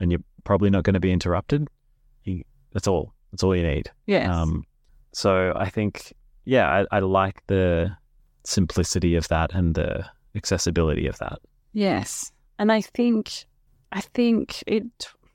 [0.00, 1.68] and you're probably not going to be interrupted.
[2.24, 2.42] You,
[2.72, 3.12] that's all.
[3.30, 3.90] That's all you need.
[4.06, 4.30] Yes.
[4.30, 4.64] Um,
[5.12, 6.14] so I think,
[6.46, 7.94] yeah, I, I like the
[8.44, 11.38] simplicity of that and the accessibility of that.
[11.74, 12.32] Yes.
[12.58, 13.44] And I think,
[13.92, 14.86] I think it,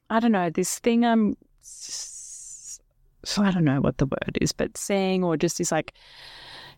[0.10, 4.76] I don't know, this thing I'm, so I don't know what the word is, but
[4.76, 5.94] saying or just is like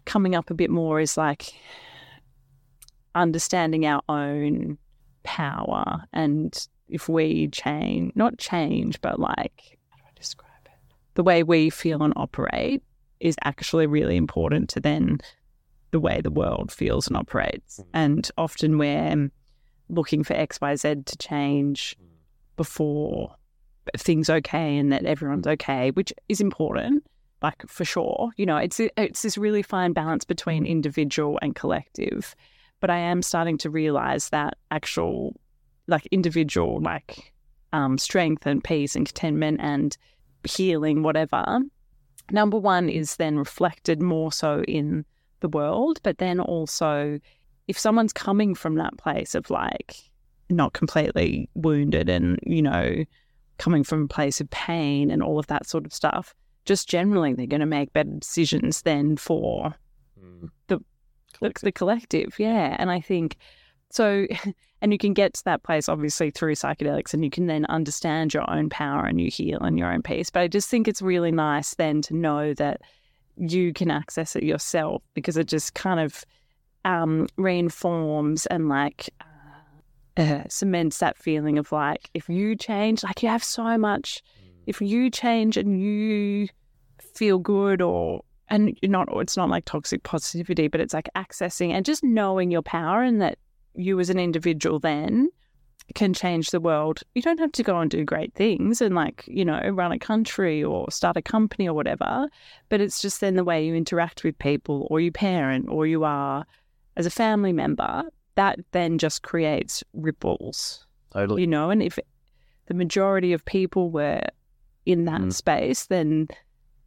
[0.04, 1.54] coming up a bit more is like
[3.16, 4.78] understanding our own
[5.24, 6.04] power.
[6.12, 6.54] And
[6.88, 10.72] if we change, not change, but like, how do I describe it?
[11.16, 12.84] The way we feel and operate
[13.20, 15.20] is actually really important to then
[15.92, 17.80] the way the world feels and operates.
[17.80, 17.86] Mm.
[17.94, 19.32] And often we're
[19.90, 22.08] looking for XYZ to change mm.
[22.58, 23.36] before
[23.98, 27.06] things okay and that everyone's okay, which is important,
[27.42, 28.32] like for sure.
[28.38, 30.70] You know, it's it's this really fine balance between mm.
[30.70, 32.36] individual and collective.
[32.82, 35.40] But I am starting to realize that actual
[35.88, 37.34] like individual like
[37.74, 39.98] um, strength and peace and contentment and
[40.44, 41.60] healing, whatever.
[42.32, 45.06] Number one is then reflected more so in
[45.42, 47.20] the world, but then also
[47.68, 49.96] if someone's coming from that place of like
[50.50, 53.04] not completely wounded and, you know,
[53.58, 57.34] coming from a place of pain and all of that sort of stuff, just generally
[57.34, 59.74] they're going to make better decisions than for
[60.68, 60.80] the,
[61.40, 62.36] the the collective.
[62.40, 63.38] Yeah, and I think
[63.96, 64.28] so.
[64.82, 68.36] And you can get to that place obviously through psychedelics, and you can then understand
[68.36, 70.30] your own power and you heal and your own peace.
[70.30, 72.82] But I just think it's really nice then to know that
[73.36, 76.24] you can access it yourself because it just kind of
[76.84, 79.10] um, reinforms and like
[80.18, 84.22] uh, cements that feeling of like if you change, like you have so much.
[84.68, 86.48] If you change and you
[87.00, 91.72] feel good or and you're not it's not like toxic positivity but it's like accessing
[91.72, 93.38] and just knowing your power and that
[93.78, 95.30] you as an individual then
[95.94, 99.24] can change the world you don't have to go and do great things and like
[99.28, 102.28] you know run a country or start a company or whatever
[102.70, 106.04] but it's just then the way you interact with people or you parent or you
[106.04, 106.44] are
[106.98, 108.04] as a family member
[108.34, 111.42] that then just creates ripples Totally.
[111.42, 112.00] you know and if
[112.66, 114.22] the majority of people were
[114.88, 115.34] in that Mm.
[115.34, 116.28] space then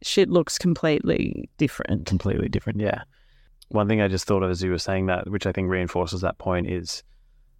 [0.01, 2.79] shit looks completely different completely different.
[2.81, 3.03] Yeah.
[3.69, 6.21] One thing I just thought of as you were saying that, which I think reinforces
[6.21, 7.03] that point, is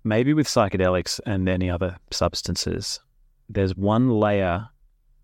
[0.03, 2.99] maybe with psychedelics and any other substances,
[3.47, 4.67] there's one layer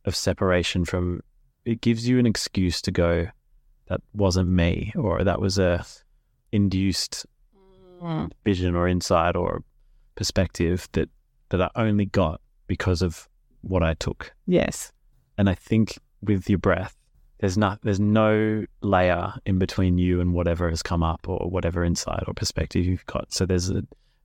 [0.05, 1.21] of separation from
[1.65, 3.27] it gives you an excuse to go,
[3.87, 5.83] that wasn't me, or that was a
[6.51, 7.25] induced
[8.01, 8.29] Mm.
[8.43, 9.63] vision or insight or
[10.15, 11.09] perspective that
[11.49, 13.29] that I only got because of
[13.61, 14.33] what I took.
[14.45, 14.91] yes
[15.37, 16.95] And I think with your breath,
[17.39, 21.83] there's not there's no layer in between you and whatever has come up or whatever
[21.83, 23.33] insight or perspective you've got.
[23.33, 23.83] So there's a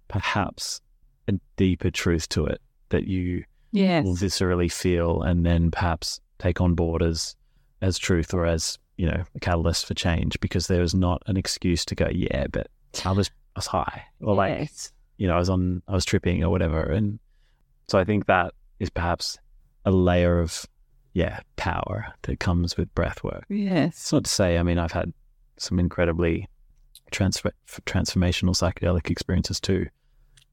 [0.09, 0.81] perhaps
[1.29, 6.61] a deeper truth to it that you yes will viscerally feel and then perhaps take
[6.61, 7.37] on board as
[7.83, 11.37] as truth or as, you know, a catalyst for change because there is not an
[11.37, 12.69] excuse to go, yeah, but
[13.05, 14.05] I was I was high.
[14.21, 14.93] Or like yes.
[15.17, 16.83] you know, I was on, I was tripping or whatever.
[16.83, 17.19] And
[17.89, 19.39] so I think that is perhaps
[19.85, 20.67] a layer of,
[21.13, 23.45] yeah, power that comes with breath work.
[23.49, 25.13] yes It's not to say, I mean, I've had
[25.57, 26.49] some incredibly
[27.11, 27.51] transfer,
[27.87, 29.87] transformational psychedelic experiences too.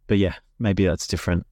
[0.08, 1.46] But yeah, maybe that's different.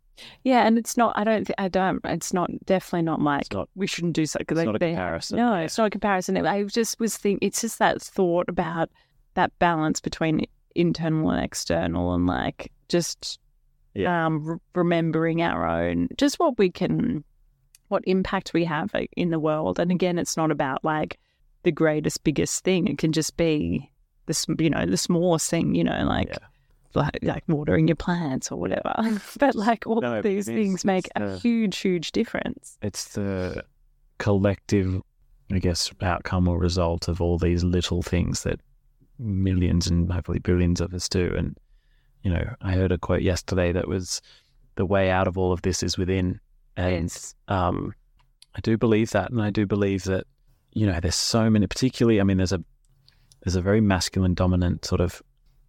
[0.46, 3.68] yeah and it's not i don't thi- i don't it's not definitely not like not,
[3.76, 5.38] we shouldn't do something because it's like not a they- comparison.
[5.38, 5.62] no Yeah.
[5.66, 8.90] it's not a comparison i just was thinking it's just that thought about
[9.34, 13.40] that balance between internal and external and like just
[13.94, 14.26] Yeah.
[14.26, 17.26] um re- remembering our own just what we can
[17.90, 21.18] what impact we have in the world and again it's not about like
[21.64, 23.90] the greatest biggest thing it can just be
[24.28, 26.38] this, you know the smallest thing you know like Yeah.
[26.96, 28.94] like, like watering your plants or whatever
[29.40, 33.64] but like all No, of these things make it's a huge huge difference It's the
[34.18, 35.02] collective,
[35.52, 38.60] I guess, outcome or result of all these little things that
[39.20, 41.34] millions and hopefully billions of us do.
[41.38, 41.58] And,
[42.24, 44.22] you know, I heard a quote yesterday that was
[44.76, 46.40] the way out of all of this is within.
[46.78, 47.16] And
[47.48, 47.94] um,
[48.56, 49.32] I do believe that.
[49.32, 50.26] And I do believe that,
[50.74, 52.64] you know, there's so many, particularly, I mean, there's a,
[53.44, 55.22] there's a very masculine dominant sort of,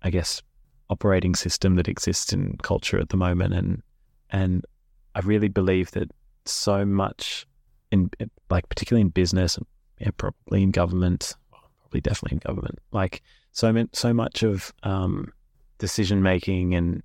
[0.03, 0.43] I guess,
[0.91, 3.55] operating system that exists in culture at the moment.
[3.55, 3.83] And,
[4.31, 4.65] and
[5.15, 6.11] I really believe that
[6.45, 7.47] so much
[7.91, 8.11] in
[8.51, 9.59] like particularly in business
[9.99, 11.35] yeah, probably in government
[11.83, 15.33] probably definitely in government like so so much of um,
[15.79, 17.03] decision making and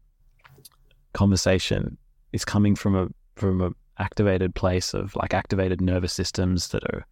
[1.14, 1.97] conversation
[2.34, 7.06] is coming from a from a activated place of like activated nervous systems that are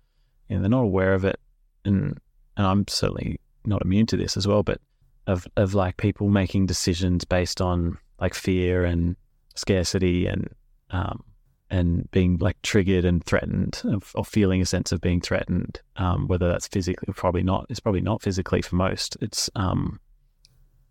[0.48, 1.40] you know they're not aware of it
[1.86, 2.18] and
[2.58, 4.80] and I'm certainly not immune to this as well but
[5.28, 9.16] of of like people making decisions based on like fear and
[9.56, 10.50] scarcity and
[10.92, 11.24] um,
[11.70, 13.82] and being like triggered and threatened
[14.16, 17.68] or feeling a sense of being threatened, um, whether that's physically, probably not.
[17.70, 19.18] It's probably not physically for most.
[19.22, 20.00] It's um,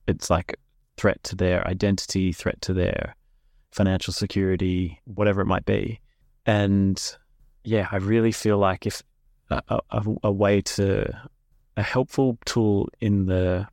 [0.06, 0.58] it's like
[0.96, 3.16] threat to their identity, threat to their
[3.78, 6.00] financial security, whatever it might be.
[6.44, 7.00] And
[7.64, 9.02] yeah, I really feel like if
[9.50, 11.10] a, a, a way to
[11.76, 13.66] a helpful tool in the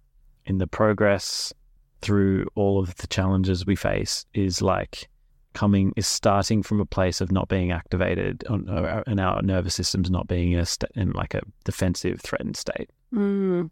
[0.45, 1.53] in the progress
[2.01, 5.09] through all of the challenges we face is like
[5.53, 9.73] coming is starting from a place of not being activated on, uh, and our nervous
[9.73, 13.69] systems not being in st- in like a defensive threatened state Mm.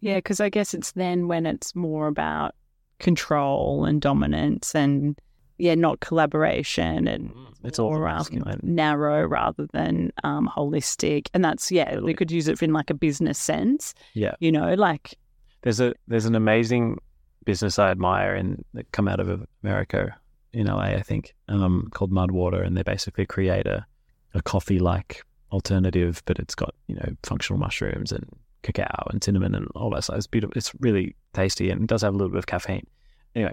[0.00, 2.54] Yeah, because I guess it's then when it's more about
[3.00, 5.18] control and dominance and
[5.58, 7.32] yeah, not collaboration and
[7.64, 11.28] it's all more um, narrow rather than um, holistic.
[11.34, 13.94] And that's yeah, we could use it in like a business sense.
[14.14, 14.34] Yeah.
[14.40, 15.14] you know, like
[15.62, 16.98] there's a there's an amazing
[17.44, 20.16] business I admire and that come out of America
[20.52, 23.86] in LA I think um, called Mudwater and they basically create a
[24.34, 28.28] a coffee like alternative but it's got you know functional mushrooms and
[28.62, 30.16] cacao and cinnamon and all that stuff.
[30.16, 30.52] It's beautiful.
[30.56, 32.86] It's really tasty and it does have a little bit of caffeine.
[33.34, 33.52] Anyway,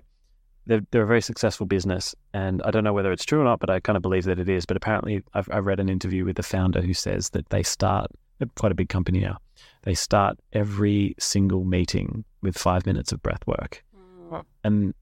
[0.66, 2.16] they're, they're a very successful business.
[2.34, 4.40] And I don't know whether it's true or not, but I kind of believe that
[4.40, 4.66] it is.
[4.66, 8.12] But apparently, I've, I read an interview with the founder who says that they start,
[8.56, 9.38] quite a big company now,
[9.84, 13.84] they start every single meeting with five minutes of breath work.
[14.32, 14.44] Mm.
[14.64, 14.94] And,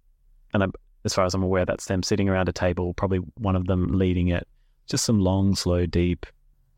[0.53, 0.74] and I'm,
[1.05, 3.88] as far as I'm aware, that's them sitting around a table, probably one of them
[3.93, 4.47] leading it,
[4.88, 6.26] just some long, slow, deep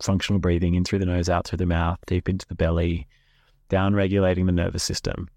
[0.02, 3.08] functional breathing in through the nose, out through the mouth, deep into the belly,
[3.70, 5.28] down regulating the nervous system.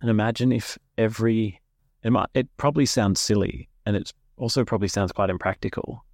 [0.00, 1.60] And imagine if every
[2.06, 6.04] it might it probably sounds silly and it also probably sounds quite impractical.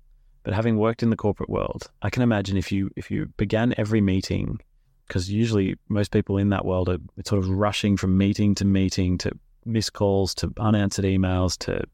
[0.43, 3.74] But having worked in the corporate world, I can imagine if you if you began
[3.76, 4.59] every meeting
[5.07, 9.18] because usually most people in that world are sort of rushing from meeting to meeting
[9.18, 9.32] to
[9.66, 11.84] missed calls to unanswered emails to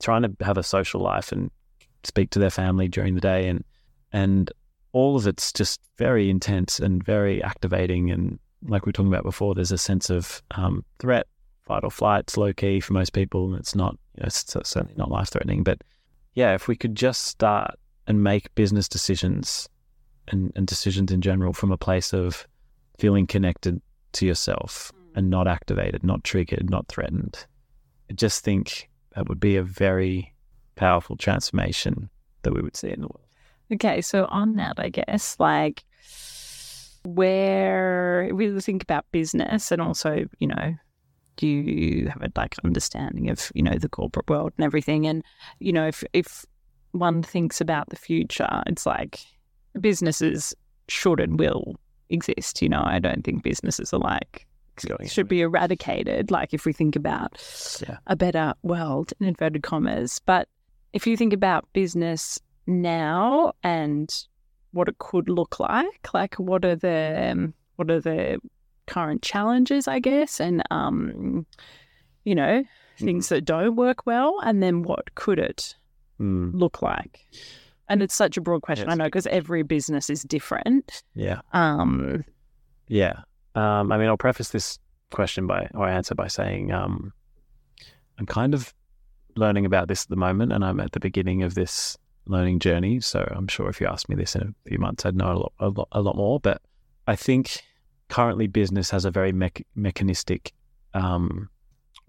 [0.00, 1.50] trying to have a social life and
[2.04, 3.64] speak to their family during the day and
[4.12, 4.52] and
[4.92, 8.38] all of it's just very intense and very activating and
[8.68, 11.26] like we were talking about before there's a sense of um, threat
[11.68, 12.24] fight or flight.
[12.24, 13.50] It's low key for most people.
[13.50, 15.62] And it's not, you know, it's certainly not life threatening.
[15.62, 15.82] But
[16.34, 19.68] yeah, if we could just start and make business decisions
[20.28, 22.46] and, and decisions in general from a place of
[22.98, 23.80] feeling connected
[24.12, 25.30] to yourself and mm.
[25.30, 27.46] not activated, not triggered, not threatened,
[28.10, 30.34] I just think that would be a very
[30.74, 32.08] powerful transformation
[32.42, 33.26] that we would see in the world.
[33.72, 35.84] Okay, so on that, I guess, like
[37.04, 40.74] where we think about business and also, you know,
[41.42, 45.06] you have a like understanding of you know the corporate world and everything.
[45.06, 45.22] And
[45.60, 46.44] you know if if
[46.92, 49.20] one thinks about the future it's like
[49.78, 50.54] businesses
[50.88, 51.76] should and will
[52.10, 52.82] exist you know?
[52.84, 54.46] I don't think businesses are like
[55.06, 57.36] should be eradicated like if we think about
[57.82, 57.98] yeah.
[58.06, 60.20] a better world in inverted commas.
[60.24, 60.48] But
[60.92, 64.26] if you think about business now and
[64.72, 68.38] what it could look like like what are the um, what are the
[68.88, 71.46] current challenges, I guess, and um,
[72.24, 72.64] you know
[72.98, 73.28] things mm.
[73.30, 75.76] that don't work well, and then what could it
[76.20, 76.50] mm.
[76.52, 77.20] look like?
[77.88, 78.94] And it's such a broad question, yes.
[78.94, 81.02] I know, because every business is different.
[81.14, 81.40] Yeah.
[81.52, 82.24] Um,
[82.88, 83.20] yeah.
[83.54, 84.78] Um, I mean, I'll preface this
[85.10, 87.12] question by or answer by saying um,
[88.18, 88.74] I'm kind of
[89.36, 93.00] learning about this at the moment, and I'm at the beginning of this learning journey.
[93.00, 95.38] So I'm sure if you asked me this in a few months, I'd know a
[95.38, 96.40] lot, a lot, a lot more.
[96.40, 96.60] But
[97.06, 97.62] I think
[98.08, 100.52] currently business has a very me- mechanistic
[100.94, 101.48] um,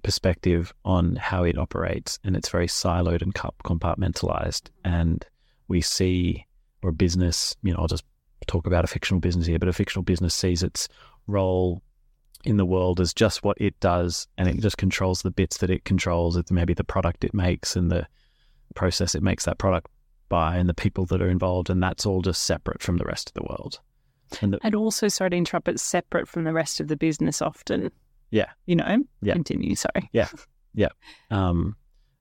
[0.03, 4.69] perspective on how it operates, and it's very siloed and compartmentalized.
[4.83, 5.25] And
[5.67, 6.45] we see,
[6.81, 8.05] or business, you know, I'll just
[8.47, 10.87] talk about a fictional business here, but a fictional business sees its
[11.27, 11.81] role
[12.45, 15.69] in the world as just what it does, and it just controls the bits that
[15.69, 16.37] it controls.
[16.37, 18.07] It's maybe the product it makes and the
[18.75, 19.87] process it makes that product
[20.29, 23.29] by, and the people that are involved, and that's all just separate from the rest
[23.29, 23.79] of the world.
[24.41, 27.41] And, the, and also, sorry to interrupt, but separate from the rest of the business
[27.41, 27.91] often.
[28.31, 28.49] Yeah.
[28.65, 29.03] You know?
[29.21, 29.33] Yeah.
[29.33, 30.09] Continue, sorry.
[30.13, 30.29] Yeah.
[30.73, 30.89] Yeah.
[31.31, 31.75] Um,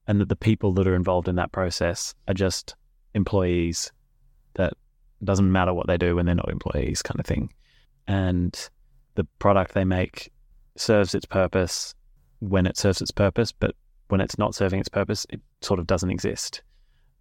[0.06, 2.74] and that the people that are involved in that process are just
[3.14, 3.92] employees
[4.54, 4.72] that
[5.22, 7.52] doesn't matter what they do when they're not employees kind of thing.
[8.06, 8.58] And
[9.16, 10.32] the product they make
[10.76, 11.94] serves its purpose
[12.38, 13.74] when it serves its purpose, but
[14.08, 16.62] when it's not serving its purpose, it sort of doesn't exist.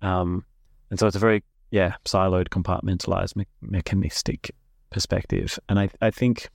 [0.01, 0.45] Um,
[0.89, 4.51] and so it's a very, yeah, siloed, compartmentalized, me- mechanistic
[4.89, 5.59] perspective.
[5.69, 6.49] And I, I think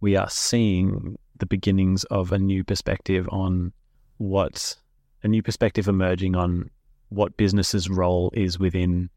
[0.00, 3.72] we are seeing the beginnings of a new perspective on
[4.18, 4.76] what
[5.22, 6.70] a new perspective emerging on
[7.08, 9.10] what business's role is within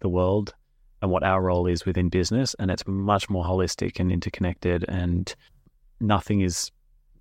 [0.00, 0.54] the world
[1.00, 2.54] and what our role is within business.
[2.58, 5.34] And it's much more holistic and interconnected, and
[6.00, 6.70] nothing is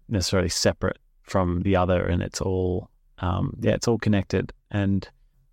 [0.08, 2.06] necessarily separate from the other.
[2.06, 2.90] And it's all,
[3.20, 4.54] um, yeah, it's all connected.
[4.70, 5.08] And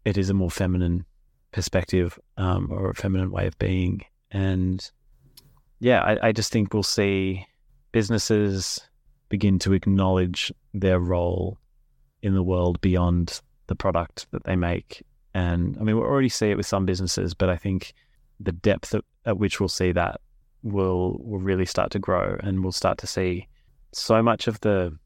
[0.05, 1.05] it is a more feminine
[1.53, 4.03] perspective um, or a feminine way of being.
[4.31, 4.91] And
[5.81, 7.47] yeah, I, I just think we'll see
[7.93, 8.81] businesses
[9.29, 11.59] begin to acknowledge their role
[12.23, 15.03] in the world beyond the product that they make.
[15.35, 17.95] And I mean, we already see it with some businesses, but I think
[18.41, 20.21] the depth at, at which we'll see that
[20.63, 23.47] will will really start to grow, and we'll start to see
[23.93, 24.97] so much of the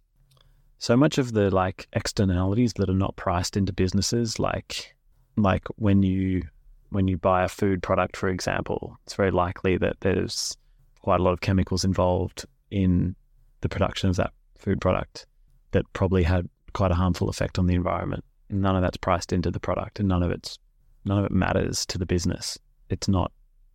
[0.79, 4.95] so much of the like externalities that are not priced into businesses, like
[5.37, 6.43] like when you
[6.91, 10.57] when you buy a food product, for example, it's very likely that there's
[11.03, 13.15] quite a lot of chemicals involved in
[13.61, 15.27] the production of that food product
[15.73, 18.25] that probably had quite a harmful effect on the environment.
[18.51, 20.59] None of that's priced into the product, and none of it's
[21.05, 22.59] none of it matters to the business.
[22.89, 23.33] It's not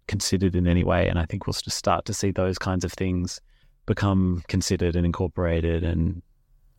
[0.07, 2.93] considered in any way, and I think we'll just start to see those kinds of
[2.93, 3.41] things
[3.85, 5.83] become considered and incorporated.
[5.83, 6.21] And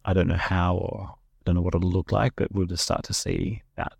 [0.04, 2.84] I don't know how or I don't know what it'll look like, but we'll just
[2.84, 3.92] start to see that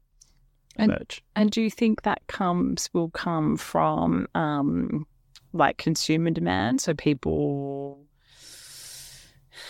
[0.76, 1.22] and, emerge.
[1.36, 5.06] And do you think that comes will come from um,
[5.52, 6.80] like consumer demand.
[6.80, 8.04] So people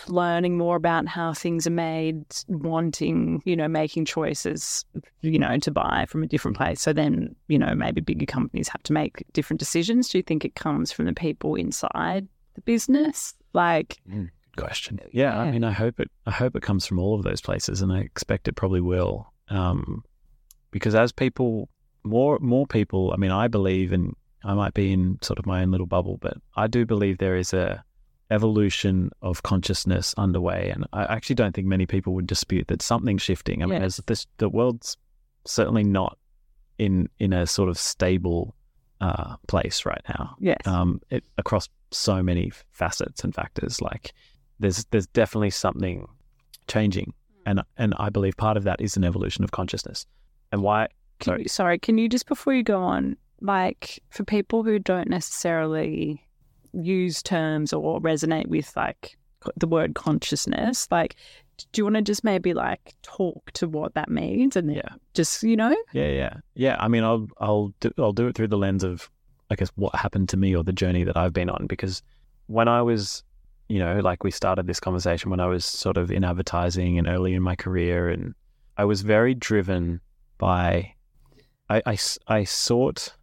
[0.07, 4.85] learning more about how things are made, wanting, you know, making choices,
[5.23, 6.81] you know, to buy from a different place.
[6.81, 10.09] So then, you know, maybe bigger companies have to make different decisions.
[10.09, 13.35] Do you think it comes from the people inside the business?
[13.53, 15.01] Like, mm, good question.
[15.13, 15.41] Yeah, Yeah.
[15.41, 16.11] I mean, I hope it.
[16.27, 19.33] I hope it comes from all of those places, and I expect it probably will.
[19.49, 20.05] Um,
[20.71, 21.69] because as people,
[22.05, 23.13] more more people.
[23.13, 24.15] I mean, I believe, and
[24.45, 27.37] I might be in sort of my own little bubble, but I do believe there
[27.37, 27.83] is a
[28.31, 33.23] evolution of consciousness underway, and I actually don't think many people would dispute that something's
[33.23, 33.63] shifting.
[33.63, 34.97] I mean, this, the world's
[35.45, 36.19] certainly not
[36.79, 38.55] in in a sort of stable
[39.01, 40.59] uh, place right now yes.
[40.67, 43.81] um, it, across so many facets and factors.
[43.81, 44.13] Like
[44.59, 46.07] there's there's definitely something
[46.67, 47.13] changing,
[47.47, 50.07] and and I believe part of that is an evolution of consciousness.
[50.53, 50.89] And why?
[51.21, 51.43] Can sorry.
[51.43, 56.23] you, sorry, can you just before you go on, like for people who don't necessarily
[56.73, 59.17] use terms or resonate with like
[59.57, 61.17] the word consciousness, like
[61.73, 64.91] do you want to just maybe like talk to what that means and Yeah.
[65.15, 66.77] just you know Yeah, yeah, yeah.
[66.79, 69.11] I mean, I'll I'll do, I'll do it through the lens of
[69.51, 71.67] I guess what happened to me or the journey that I've been on.
[71.67, 72.03] Because
[72.47, 73.25] when I was,
[73.69, 77.09] you know, like we started this conversation when I was sort of in advertising and
[77.09, 78.35] early in my career, and
[78.77, 80.01] I was very driven
[80.39, 80.93] by,
[81.71, 83.15] I I sought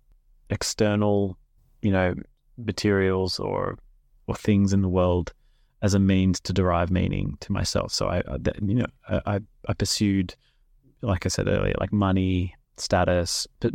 [0.50, 1.38] external,
[1.82, 2.16] you know,
[2.58, 3.78] materials or
[4.28, 5.34] or things in the world
[5.82, 7.91] as a means to derive meaning to myself.
[7.91, 10.36] So I, I you know, I I- pursued
[11.02, 13.70] like I said earlier, like money, status, p-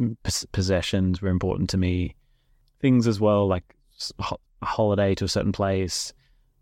[0.53, 2.17] possessions were important to me.
[2.81, 3.63] Things as well, like
[4.19, 6.13] ho- a holiday to a certain place.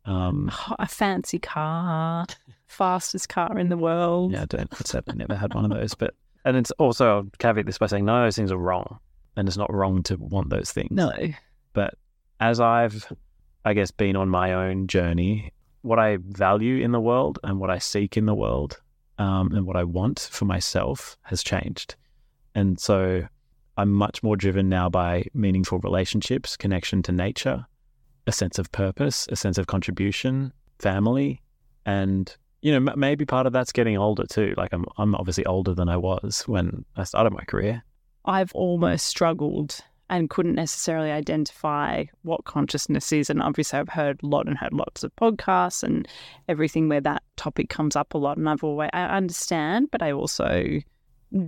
[0.05, 2.27] Um, a fancy car,
[2.67, 4.33] fastest car in the world.
[4.33, 4.95] yeah, I don't.
[5.09, 8.05] I never had one of those, but and it's also I'll caveat this by saying
[8.05, 8.99] none of those things are wrong,
[9.39, 10.91] and it's not wrong to want those things.
[10.91, 11.13] No.
[11.73, 11.95] But
[12.41, 13.11] as I've,
[13.65, 17.71] I guess, been on my own journey, what I value in the world and what
[17.71, 18.81] I seek in the world
[19.19, 21.95] um, and what I want for myself has changed.
[22.57, 23.29] And so
[23.77, 27.65] I'm much more driven now by meaningful relationships, connection to nature,
[28.27, 31.41] a sense of purpose, a sense of contribution, family.
[31.87, 34.55] And, you know, m- maybe part of that's getting older too.
[34.57, 37.85] Like I'm, I'm obviously older than I was when I started my career.
[38.29, 43.31] I've almost struggled and couldn't necessarily identify what consciousness is.
[43.31, 46.07] And obviously, I've heard a lot and heard lots of podcasts and
[46.47, 48.37] everything where that topic comes up a lot.
[48.37, 50.81] And I've always, I understand, but I also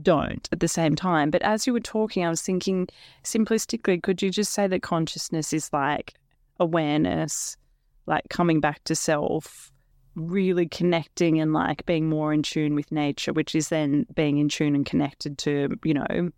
[0.00, 1.30] don't at the same time.
[1.30, 2.88] But as you were talking, I was thinking
[3.24, 6.14] simplistically, could you just say that consciousness is like
[6.58, 7.58] awareness,
[8.06, 9.70] like coming back to self?
[10.16, 14.48] Really connecting and like being more in tune with nature, which is then being in
[14.48, 16.30] tune and connected to, you know,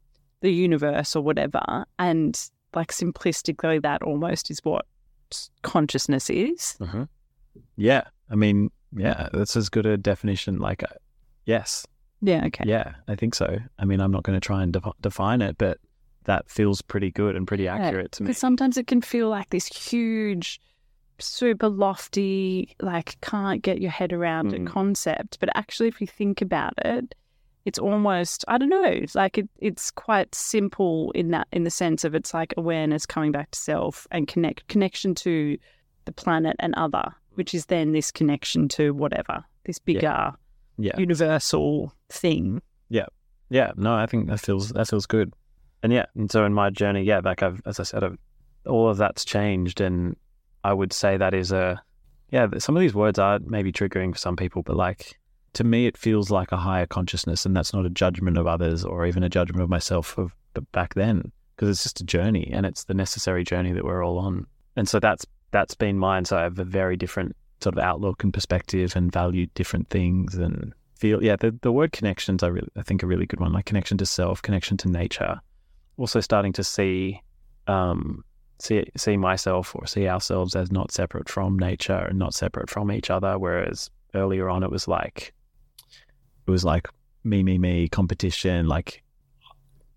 [0.43, 1.85] the universe or whatever.
[1.99, 2.39] And
[2.75, 4.85] like simplistically, that almost is what
[5.63, 6.77] consciousness is.
[7.77, 8.03] Yeah.
[8.31, 10.59] I mean, yeah, that's as good a definition.
[10.59, 10.95] Like, uh,
[11.47, 11.87] yes.
[12.21, 12.45] Yeah.
[12.47, 12.65] Okay.
[12.67, 13.59] Yeah, I think so.
[13.79, 15.79] I mean, I'm not going to try and defi- define it, but
[16.25, 18.27] that feels pretty good and pretty accurate to me.
[18.29, 20.61] Because sometimes it can feel like this huge,
[21.19, 24.67] super lofty, like can't get your head around Mm.
[24.69, 25.39] a concept.
[25.41, 27.15] But actually, if you think about it,
[27.65, 28.85] it's almost I don't know.
[28.85, 33.07] It's like it, it's quite simple in that in the sense of it's like awareness
[33.07, 35.57] coming back to self and connect connection to
[36.05, 37.05] the planet and other,
[37.35, 40.33] which is then this connection to whatever this bigger
[40.79, 40.99] Yeah.
[40.99, 42.61] universal thing.
[42.89, 43.07] Yeah,
[43.51, 43.71] yeah.
[43.77, 45.33] no, I think that feels that feels good.
[45.85, 48.19] And yeah, and so in my journey, yeah, like I've as I said, I've,
[48.67, 50.17] all of that's changed, and
[50.65, 51.81] I would say that is a
[52.31, 52.47] yeah.
[52.59, 55.19] Some of these words are maybe triggering for some people, but like
[55.55, 58.85] to me, it feels like a higher consciousness, and that's not a judgment of others
[58.85, 60.35] or even a judgment of myself of
[60.73, 64.19] back then, because it's just a journey, and it's the necessary journey that we're all
[64.19, 64.47] on.
[64.77, 66.25] And so that's that's been mine.
[66.25, 70.35] So I have a very different sort of outlook and perspective, and value different things,
[70.35, 73.53] and feel yeah the, the word connections I really I think a really good one
[73.53, 75.41] like connection to self connection to nature
[75.97, 77.21] also starting to see
[77.67, 78.25] um
[78.61, 82.93] see see myself or see ourselves as not separate from nature and not separate from
[82.93, 85.35] each other whereas earlier on it was like
[86.47, 86.89] it was like
[87.25, 89.03] me me me competition like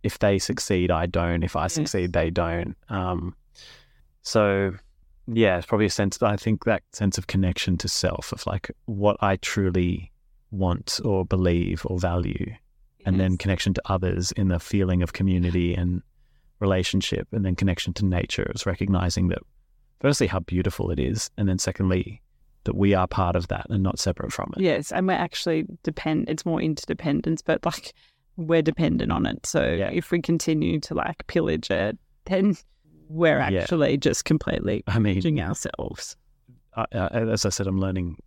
[0.03, 1.41] if they succeed I don't.
[1.41, 2.77] If I succeed they don't.
[2.89, 3.35] Um
[4.21, 4.73] so
[5.27, 8.69] yeah it's probably a sense I think that sense of connection to self of like
[8.85, 10.11] what I truly
[10.51, 12.53] want or believe or value
[13.05, 16.01] and then connection to others in the feeling of community and
[16.59, 18.51] relationship and then connection to nature.
[18.53, 19.39] Is recognizing that
[19.99, 22.21] firstly how beautiful it is and then secondly
[22.65, 25.65] that we are part of that and not separate from it Yes, and we're actually
[25.83, 26.29] depend.
[26.29, 27.93] It's more interdependence, but like
[28.37, 29.45] we're dependent on it.
[29.45, 29.89] So Yeah.
[29.91, 32.55] if we continue to like pillage it, then
[33.07, 33.61] we're Yeah.
[33.61, 36.17] actually just completely I mean, ourselves.
[36.75, 38.17] I, I, as I said, I'm learning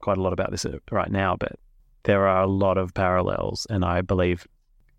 [0.00, 1.56] quite a lot about this uh, right now, but
[2.04, 4.46] there are a lot of parallels, and I believe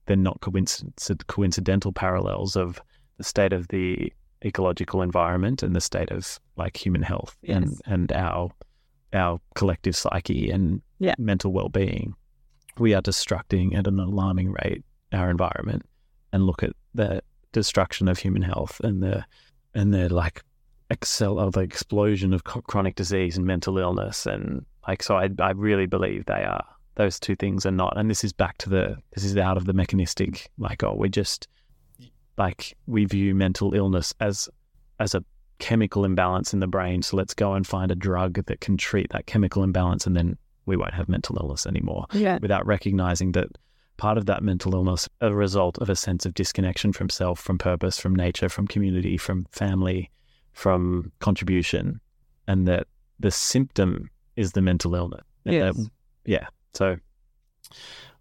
[0.06, 2.82] they're not coinc- coincidental parallels of
[3.18, 4.12] the state of the
[4.46, 8.52] ecological environment and the state of like human health and, and our
[9.14, 11.16] our collective psyche and Yeah.
[11.18, 12.14] mental well-being.
[12.78, 15.84] We are destructing at an alarming rate our environment,
[16.32, 19.26] and look at the destruction of human health and the
[19.74, 20.44] and the like
[20.92, 25.52] excel of the explosion of chronic disease and mental illness and like so I, I
[25.52, 26.64] really believe they are
[26.96, 29.66] those two things are not and this is back to the this is out of
[29.66, 31.48] the mechanistic like oh we just
[32.38, 34.50] like we view mental illness as
[35.00, 35.24] as a
[35.60, 39.10] chemical imbalance in the brain so let's go and find a drug that can treat
[39.12, 42.40] that chemical imbalance and then we won't have mental illness anymore Yeah.
[42.42, 43.50] without recognizing that
[43.98, 47.40] part of that mental illness is a result of a sense of disconnection from self
[47.40, 50.10] from purpose from nature from community from family
[50.54, 52.00] from contribution
[52.48, 52.88] and that
[53.20, 55.78] the symptom is the mental illness Yes.
[55.78, 55.84] Uh,
[56.26, 56.98] yeah so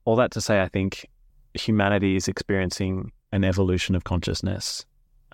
[0.04, 1.06] all that to say i think
[1.54, 4.84] humanity is experiencing an evolution of consciousness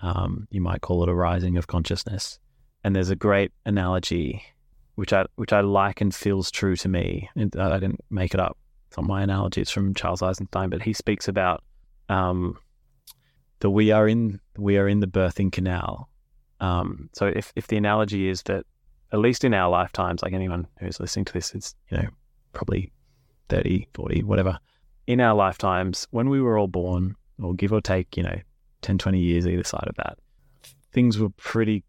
[0.05, 2.39] um, you might call it a rising of consciousness
[2.83, 4.43] and there's a great analogy
[4.95, 7.29] which I which I like and feels true to me.
[7.35, 8.57] And I didn't make it up.
[8.87, 9.61] It's not my analogy.
[9.61, 11.63] It's from Charles Eisenstein, but he speaks about
[12.09, 12.57] um,
[13.59, 16.09] that we are in we are in the birthing canal.
[16.59, 18.65] Um, so if if the analogy is that
[19.11, 22.07] at least in our lifetimes, like anyone who's listening to this, it's you know
[22.53, 22.91] probably
[23.49, 24.57] 30, 40, whatever.
[25.07, 28.39] In our lifetimes, when we were all born, or give or take, you know,
[28.85, 30.17] 10, 20 years either side of that,
[30.93, 31.83] things were pretty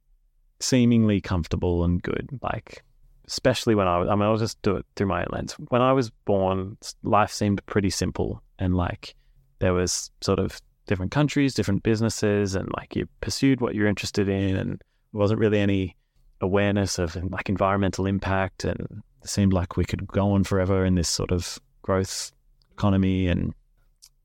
[0.60, 2.28] seemingly comfortable and good.
[2.42, 2.82] Like
[3.26, 5.52] especially when I was, I mean, I'll just do it through my lens.
[5.68, 9.14] When I was born, life seemed pretty simple and like
[9.58, 14.28] there was sort of different countries, different businesses, and like you pursued what you're interested
[14.28, 14.82] in, and
[15.12, 15.96] wasn't really any
[16.40, 20.94] awareness of like environmental impact, and it seemed like we could go on forever in
[20.94, 22.32] this sort of growth
[22.72, 23.52] economy, and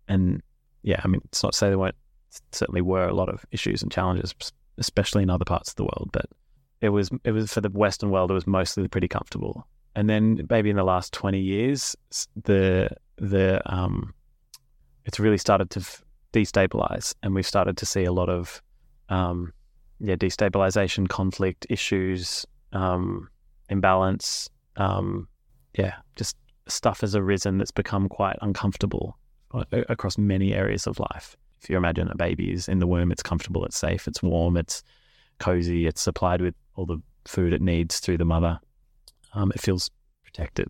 [0.07, 0.41] and
[0.83, 1.95] yeah, I mean, it's not to say there weren't
[2.51, 4.33] certainly were a lot of issues and challenges,
[4.77, 6.25] especially in other parts of the world, but
[6.81, 8.31] it was it was for the Western world.
[8.31, 11.95] It was mostly pretty comfortable, and then maybe in the last twenty years,
[12.43, 14.13] the the um,
[15.05, 16.03] it's really started to f-
[16.33, 18.61] destabilize, and we've started to see a lot of
[19.09, 19.53] um,
[19.99, 23.29] yeah destabilization, conflict issues, um,
[23.69, 25.27] imbalance, um,
[25.77, 26.35] yeah, just
[26.67, 29.17] stuff has arisen that's become quite uncomfortable
[29.89, 31.35] across many areas of life.
[31.61, 34.57] If you imagine a baby is in the womb, it's comfortable, it's safe, it's warm,
[34.57, 34.83] it's
[35.39, 38.59] cozy, it's supplied with all the food it needs through the mother.
[39.33, 39.91] Um, it feels
[40.23, 40.69] protected.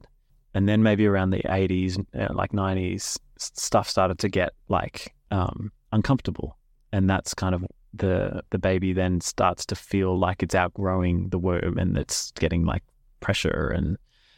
[0.54, 5.72] And then maybe around the 80s, uh, like 90s, stuff started to get like um,
[5.94, 6.58] uncomfortable.
[6.92, 11.38] And that's kind of the the baby then starts to feel like it's outgrowing the
[11.38, 12.84] womb and it's getting like
[13.20, 13.98] pressure and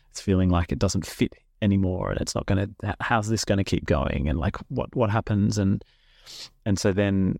[0.09, 3.57] it's feeling like it doesn't fit anymore and it's not going to how's this going
[3.57, 5.83] to keep going and like what what happens and
[6.65, 7.38] and so then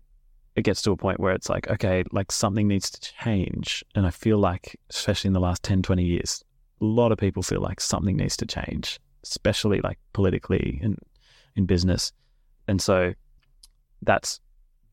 [0.56, 3.84] it gets to a point where it's like okay like something needs to change.
[3.94, 6.44] And i feel like especially in the last 10 20 years
[6.80, 10.98] a lot of people feel like something needs to change especially like politically and
[11.56, 12.12] in business.
[12.68, 13.14] And so
[14.02, 14.40] that's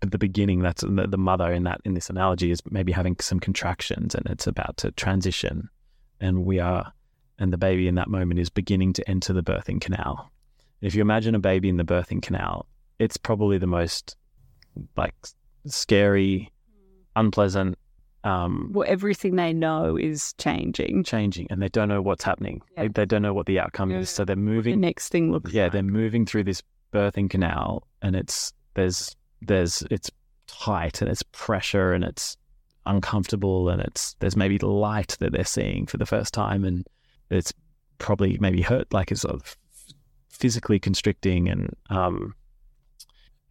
[0.02, 3.40] the beginning that's the, the mother in that in this analogy is maybe having some
[3.40, 5.70] contractions and it's about to transition.
[6.20, 6.92] And we are
[7.40, 10.32] and the baby in that moment is beginning to enter the birthing canal.
[10.82, 12.68] If you imagine a baby in the birthing canal
[13.04, 14.16] it's probably the most
[14.96, 15.16] like
[15.66, 16.52] scary
[17.16, 17.78] unpleasant
[18.24, 21.04] um Well, everything they know is changing.
[21.04, 22.84] changing and they don't know what's happening Yeah.
[22.84, 24.00] they, they don't know what the outcome Yeah.
[24.00, 24.76] is so they're moving.
[24.80, 25.72] The next thing looks yeah like.
[25.74, 26.62] they're moving through this
[26.94, 30.10] birthing canal and it's there's there's it's
[30.48, 32.38] tight and it's pressure and it's
[32.86, 36.86] uncomfortable and it's there's maybe light that they're seeing for the first time and
[37.30, 37.52] it's
[37.98, 39.58] probably maybe hurt like it's sort of
[40.30, 42.34] physically constricting and um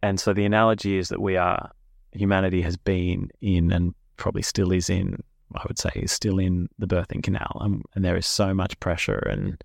[0.01, 1.71] and so the analogy is that we are
[2.13, 5.21] humanity has been in and probably still is in
[5.55, 8.79] I would say is still in the birthing canal and, and there is so much
[8.79, 9.61] pressure and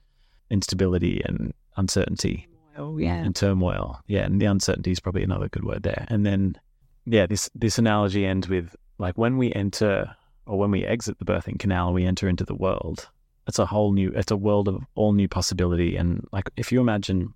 [0.51, 2.47] instability and uncertainty
[2.79, 3.15] Oh, yeah.
[3.15, 4.01] and turmoil.
[4.07, 6.05] Yeah, and the uncertainty is probably another good word there.
[6.09, 6.59] And then,
[7.07, 10.15] yeah, this this analogy ends with like when we enter
[10.47, 13.09] or when we exit the birthing canal, we enter into the world.
[13.47, 14.13] It's a whole new.
[14.15, 15.97] It's a world of all new possibility.
[15.97, 17.33] And like, if you imagine,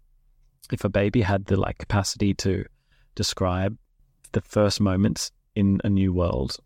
[0.71, 2.65] if a baby had the like capacity to
[3.23, 3.77] describe
[4.33, 6.57] the first moments in a new world,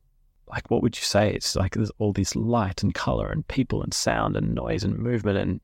[0.48, 1.32] like what would you say?
[1.32, 4.98] It's like there's all this light and color and people and sound and noise and
[4.98, 5.60] movement and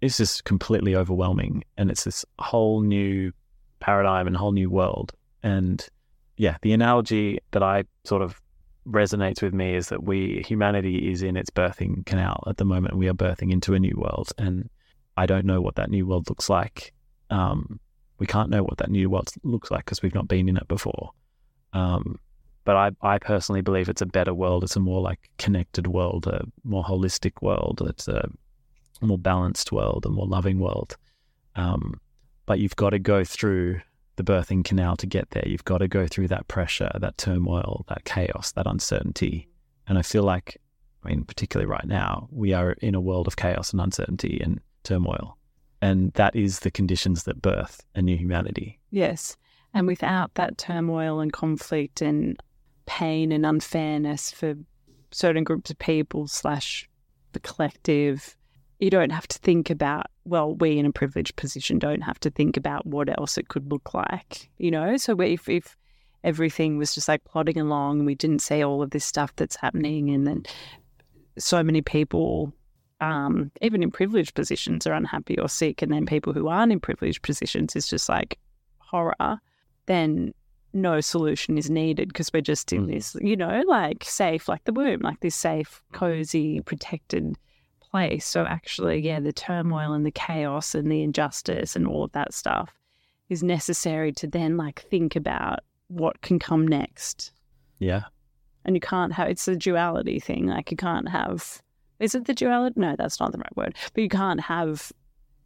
[0.00, 3.32] it's just completely overwhelming and it's this whole new
[3.80, 5.88] paradigm and whole new world and
[6.36, 8.40] yeah the analogy that i sort of
[8.86, 12.96] resonates with me is that we humanity is in its birthing canal at the moment.
[12.96, 14.68] We are birthing into a new world, and
[15.16, 16.92] I don't know what that new world looks like.
[17.30, 17.80] Um,
[18.22, 20.68] we can't know what that new world looks like because we've not been in it
[20.68, 21.10] before.
[21.72, 22.20] Um,
[22.62, 24.62] but I, I personally believe it's a better world.
[24.62, 27.82] It's a more like connected world, a more holistic world.
[27.84, 28.28] It's a
[29.00, 30.96] more balanced world, a more loving world.
[31.56, 32.00] Um,
[32.46, 33.80] but you've got to go through
[34.14, 35.42] the birthing canal to get there.
[35.44, 39.48] You've got to go through that pressure, that turmoil, that chaos, that uncertainty.
[39.88, 40.60] And I feel like,
[41.02, 44.60] I mean, particularly right now, we are in a world of chaos and uncertainty and
[44.84, 45.38] turmoil.
[45.82, 48.78] And that is the conditions that birth a new humanity.
[48.90, 49.36] Yes.
[49.74, 52.40] And without that turmoil and conflict and
[52.86, 54.54] pain and unfairness for
[55.10, 56.88] certain groups of people slash
[57.32, 58.36] the collective,
[58.78, 62.30] you don't have to think about, well, we in a privileged position don't have to
[62.30, 64.96] think about what else it could look like, you know?
[64.96, 65.76] So if, if
[66.22, 69.56] everything was just like plodding along and we didn't see all of this stuff that's
[69.56, 70.44] happening and then
[71.38, 72.52] so many people
[73.02, 76.80] um, even in privileged positions are unhappy or sick and then people who aren't in
[76.80, 78.38] privileged positions is just like
[78.78, 79.40] horror
[79.86, 80.32] then
[80.72, 84.72] no solution is needed because we're just in this, you know, like safe, like the
[84.72, 87.36] womb, like this safe, cozy, protected
[87.90, 88.26] place.
[88.26, 92.32] So actually, yeah, the turmoil and the chaos and the injustice and all of that
[92.32, 92.78] stuff
[93.28, 97.32] is necessary to then like think about what can come next.
[97.78, 98.04] Yeah.
[98.64, 100.46] And you can't have it's a duality thing.
[100.46, 101.60] Like you can't have
[102.02, 102.78] is it the duality?
[102.80, 103.74] No, that's not the right word.
[103.94, 104.92] But you can't have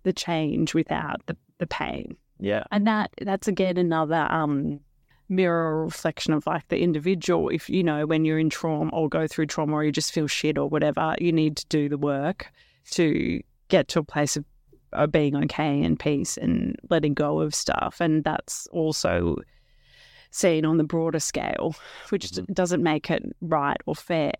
[0.03, 2.17] the change without the, the pain.
[2.41, 2.65] Yeah.
[2.71, 4.81] And that that's again another um
[5.29, 7.49] mirror reflection of like the individual.
[7.49, 10.27] If you know, when you're in trauma or go through trauma or you just feel
[10.29, 12.53] shit or whatever, you need to do the work
[12.93, 14.45] to get to a place of,
[15.11, 18.01] being okay and peace and letting go of stuff.
[18.01, 19.37] And that's also
[20.31, 21.75] seen on the broader scale,
[22.11, 22.55] which Mhm.
[22.55, 24.33] doesn't make it right or fair,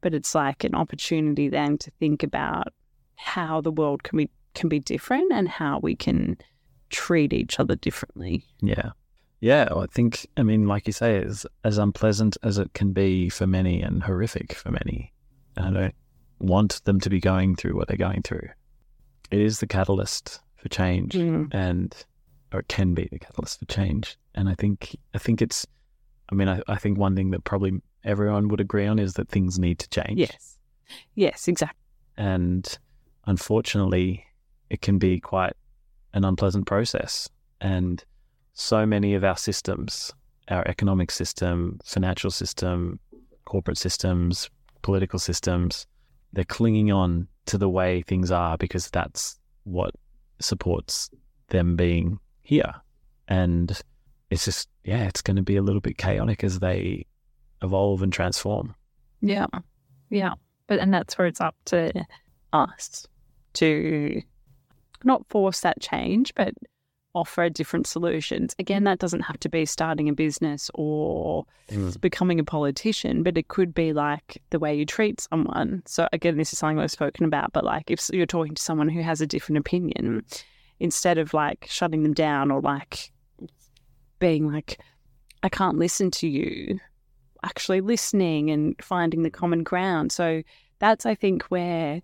[0.00, 2.72] but it's like an opportunity then to think about
[3.16, 6.36] how the world can be can be different and how we can
[6.88, 8.44] treat each other differently.
[8.62, 8.90] Yeah.
[9.40, 9.68] Yeah.
[9.76, 13.46] I think, I mean, like you say, as, as unpleasant as it can be for
[13.46, 15.12] many and horrific for many,
[15.58, 15.94] I don't
[16.38, 18.48] want them to be going through what they're going through.
[19.30, 21.48] It is the catalyst for change Mm.
[21.52, 21.94] and,
[22.52, 24.16] or it can be the catalyst for change.
[24.34, 25.66] And I think, I think it's,
[26.30, 29.28] I mean, I, I think one thing that probably everyone would agree on is that
[29.28, 30.18] things need to change.
[30.18, 30.58] Yes.
[31.14, 31.78] Yes, exactly.
[32.16, 32.78] And
[33.26, 34.24] unfortunately,
[34.70, 35.54] it can be quite
[36.14, 37.28] an unpleasant process.
[37.60, 38.02] And
[38.54, 40.12] so many of our systems,
[40.48, 42.98] our economic system, financial system,
[43.44, 44.48] corporate systems,
[44.82, 45.86] political systems,
[46.32, 49.92] they're clinging on to the way things are because that's what
[50.40, 51.10] supports
[51.48, 52.74] them being here.
[53.28, 53.78] And
[54.30, 57.06] it's just, yeah, it's going to be a little bit chaotic as they
[57.62, 58.74] evolve and transform.
[59.20, 59.46] Yeah.
[60.10, 60.34] Yeah.
[60.66, 62.04] But and that's where it's up to
[62.52, 63.06] us
[63.54, 64.22] to
[65.04, 66.54] not force that change, but
[67.14, 68.54] offer different solutions.
[68.58, 71.98] Again, that doesn't have to be starting a business or mm.
[72.00, 75.82] becoming a politician, but it could be like the way you treat someone.
[75.86, 78.90] So again, this is something we've spoken about, but like if you're talking to someone
[78.90, 80.24] who has a different opinion,
[80.78, 83.10] instead of like shutting them down or like
[84.18, 84.78] being like,
[85.42, 86.78] I can't listen to you,
[87.46, 90.12] actually listening and finding the common ground.
[90.12, 90.42] So
[90.80, 92.02] that's, I think, where,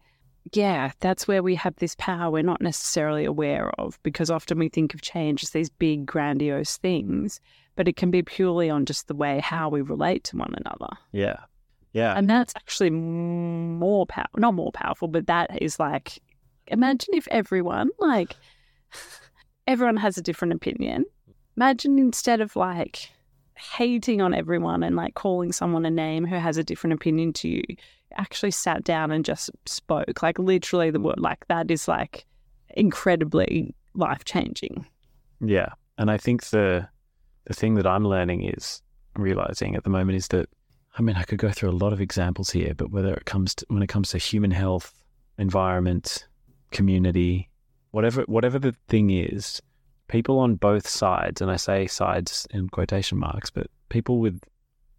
[0.52, 4.68] yeah, that's where we have this power we're not necessarily aware of because often we
[4.68, 7.40] think of change as these big, grandiose things,
[7.76, 10.92] but it can be purely on just the way how we relate to one another.
[11.12, 11.40] Yeah.
[11.92, 12.16] Yeah.
[12.16, 16.18] And that's actually more power, not more powerful, but that is like,
[16.68, 18.34] imagine if everyone, like,
[19.66, 21.04] everyone has a different opinion.
[21.56, 23.10] Imagine instead of like
[23.62, 27.48] hating on everyone and like calling someone a name who has a different opinion to
[27.48, 27.62] you,
[28.16, 30.22] actually sat down and just spoke.
[30.22, 32.26] Like, literally, the word, like, that is like
[32.76, 34.86] incredibly life changing.
[35.40, 36.88] Yeah, and I think the
[37.46, 38.82] the thing that I'm learning is
[39.16, 40.48] realizing at the moment is that
[40.96, 43.54] I mean I could go through a lot of examples here, but whether it comes
[43.56, 45.02] to when it comes to human health,
[45.38, 46.26] environment,
[46.70, 47.50] community,
[47.90, 49.60] whatever whatever the thing is,
[50.12, 54.38] people on both sides, and I say sides in quotation marks, but people with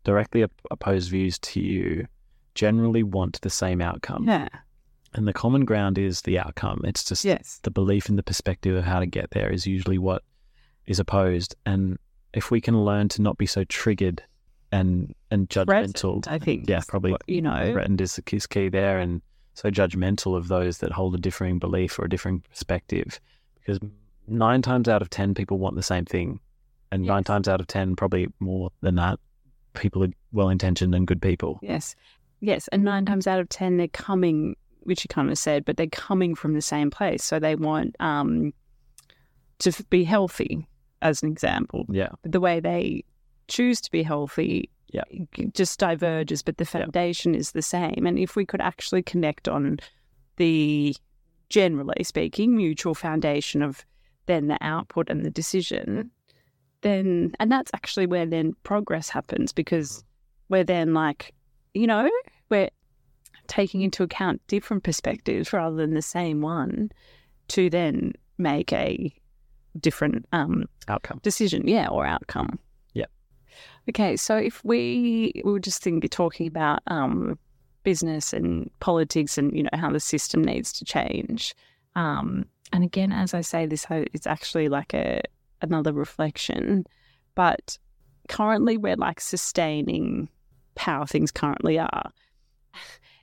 [0.04, 2.08] directly op- opposed views to you
[2.56, 4.28] generally want the same outcome.
[4.28, 4.50] Yeah.
[5.14, 6.82] And the common ground is the outcome.
[6.84, 7.60] It's just Yes.
[7.64, 10.24] the belief and the perspective of how to get there is usually what
[10.88, 11.56] is opposed.
[11.66, 11.98] And
[12.34, 14.24] if we can learn to not be so triggered
[14.72, 16.68] and and judgmental, Threatened, I think.
[16.68, 19.22] yeah, probably You know, threatened is, is key there, and
[19.54, 23.20] so judgmental of those that hold a differing belief or a differing perspective,
[23.60, 23.80] because
[24.28, 26.40] nine times out of ten people want the same thing,
[26.92, 29.20] and nine times out of ten, probably more than that,
[29.74, 31.60] people are well intentioned and good people.
[31.62, 31.96] Yes.
[32.42, 32.68] Yes.
[32.70, 35.88] And nine times out of 10, they're coming, which you kind of said, but they're
[35.88, 37.24] coming from the same place.
[37.24, 38.54] So they want um,
[39.60, 40.68] to f- be healthy,
[41.02, 41.86] as an example.
[41.90, 42.10] Yeah.
[42.22, 43.06] But the way they
[43.48, 45.04] choose to be healthy Yeah.
[45.54, 46.82] just diverges, but the Yeah.
[46.84, 48.06] foundation is the same.
[48.06, 49.80] And if we could actually connect on
[50.36, 50.96] the,
[51.50, 53.86] generally speaking, mutual foundation of
[54.26, 56.12] then the output and the decision,
[56.82, 60.04] then, and that's actually where then progress happens because
[60.50, 61.34] we're then like,
[61.74, 62.10] you know,
[62.50, 62.70] we're
[63.48, 66.92] taking into account different perspectives rather than the same one
[67.50, 69.14] to then make a
[69.80, 71.20] different um, Outcome.
[71.24, 72.60] decision, yeah, or outcome.
[72.94, 73.10] Yep.
[73.90, 77.38] Okay, so if we we were just thinking, be talking about um,
[77.84, 81.56] business and politics and you know how the system needs to change,
[81.96, 85.22] um, and again, as I say this, I- it's actually like a
[85.62, 86.86] another reflection,
[87.36, 87.78] but
[88.28, 90.28] currently we're like sustaining
[90.78, 92.12] how things currently are.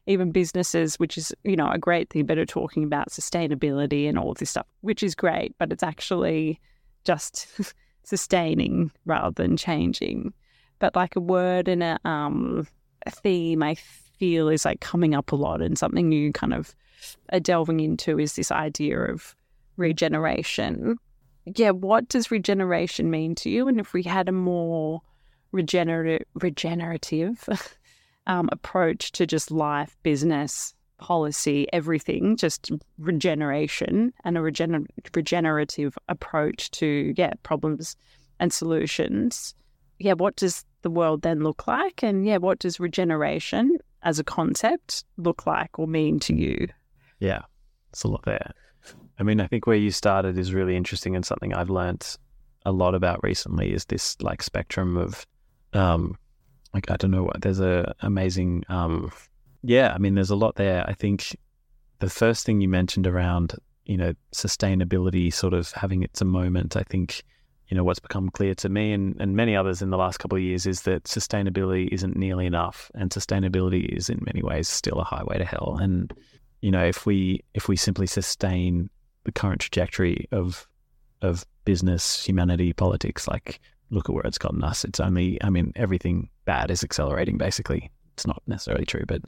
[0.06, 4.18] Even businesses, which is you know a great thing, but are talking about sustainability and
[4.18, 6.58] all of this stuff, which is great, but it's actually
[7.04, 7.48] just
[8.04, 10.32] sustaining rather than changing.
[10.78, 12.66] But like a word and a um
[13.06, 16.74] a theme I feel is like coming up a lot and something you kind of
[17.32, 19.34] are delving into is this idea of
[19.76, 20.96] regeneration.
[21.46, 23.68] Yeah, what does regeneration mean to you?
[23.68, 25.00] And if we had a more
[25.52, 27.48] regenerative regenerative
[28.26, 36.70] um, approach to just life, business, policy, everything, just regeneration and a regener- regenerative approach
[36.72, 37.96] to yeah problems
[38.38, 39.54] and solutions.
[39.98, 42.02] Yeah, what does the world then look like?
[42.02, 46.68] And yeah, what does regeneration as a concept look like or mean to you?
[47.18, 47.42] Yeah,
[47.90, 48.52] it's a lot there.
[49.18, 52.16] I mean, I think where you started is really interesting and something I've learnt
[52.64, 55.26] a lot about recently is this like spectrum of,
[55.72, 56.16] um,
[56.72, 57.42] like I don't know what.
[57.42, 59.12] There's a amazing, um,
[59.62, 59.92] yeah.
[59.94, 60.84] I mean, there's a lot there.
[60.88, 61.36] I think
[61.98, 63.54] the first thing you mentioned around
[63.90, 66.76] you know sustainability sort of having its a moment.
[66.76, 67.24] I think
[67.68, 70.36] you know what's become clear to me and, and many others in the last couple
[70.36, 75.00] of years is that sustainability isn't nearly enough, and sustainability is in many ways still
[75.00, 75.76] a highway to hell.
[75.80, 76.12] And
[76.62, 78.90] you know, if we if we simply sustain
[79.24, 80.66] the current trajectory of
[81.22, 83.60] of business, humanity, politics, like
[83.90, 84.84] look at where it's gotten us.
[84.84, 87.36] It's only, I mean, everything bad is accelerating.
[87.38, 89.22] Basically, it's not necessarily true, but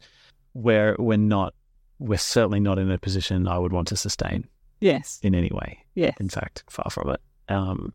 [0.53, 1.53] where we're not,
[1.99, 4.47] we're certainly not in a position I would want to sustain
[4.81, 5.19] Yes.
[5.23, 5.79] in any way.
[5.95, 6.17] Yes.
[6.21, 7.21] In fact, far from it.
[7.49, 7.93] Um,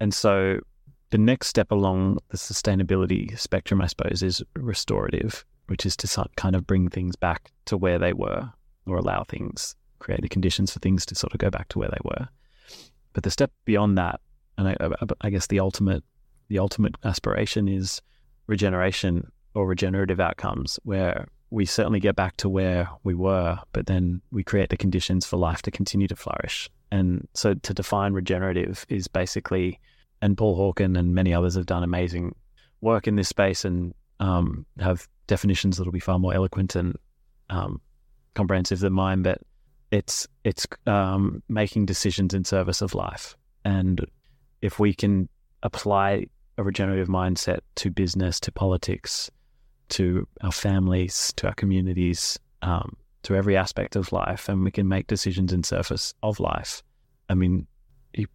[0.00, 0.60] and so
[1.10, 6.54] the next step along the sustainability spectrum, I suppose, is restorative, which is to kind
[6.54, 8.50] of bring things back to where they were
[8.86, 11.88] or allow things, create the conditions for things to sort of go back to where
[11.88, 12.28] they were.
[13.12, 14.20] But the step beyond that,
[14.58, 16.04] and I, I, I guess the ultimate,
[16.48, 18.02] the ultimate aspiration is
[18.46, 24.20] regeneration or regenerative outcomes, where we certainly get back to where we were, but then
[24.32, 26.68] we create the conditions for life to continue to flourish.
[26.90, 29.78] And so to define regenerative is basically,
[30.20, 32.34] and Paul Hawken and many others have done amazing
[32.80, 36.96] work in this space and um, have definitions that'll be far more eloquent and
[37.50, 37.80] um,
[38.34, 39.22] comprehensive than mine.
[39.22, 39.38] But
[39.90, 44.04] it's it's um, making decisions in service of life, and
[44.62, 45.28] if we can
[45.62, 46.26] apply
[46.58, 49.30] a regenerative mindset to business, to politics,
[49.88, 54.86] to our families, to our communities, um, to every aspect of life, and we can
[54.88, 56.82] make decisions in service of life.
[57.28, 57.66] I mean,
[58.14, 58.26] you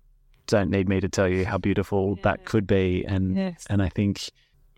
[0.48, 2.24] don't need me to tell you how beautiful Yeah.
[2.24, 3.66] that could be, and Yes.
[3.70, 4.30] and I think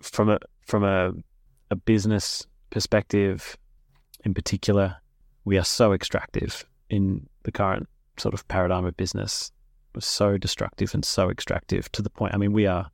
[0.02, 1.14] from a from a
[1.72, 3.57] a business perspective,
[4.23, 4.98] in particular,
[5.45, 7.88] we are so extractive in the current
[8.18, 9.52] sort of paradigm of business.
[9.95, 12.35] We're so destructive and so extractive to the point.
[12.35, 12.91] I mean, we are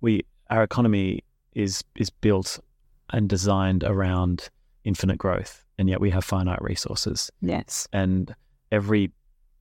[0.00, 1.20] we our economy
[1.54, 2.58] is is built
[3.10, 4.48] and designed around
[4.84, 7.86] infinite growth, and yet we have finite resources Yes.
[7.92, 8.34] and
[8.70, 9.10] every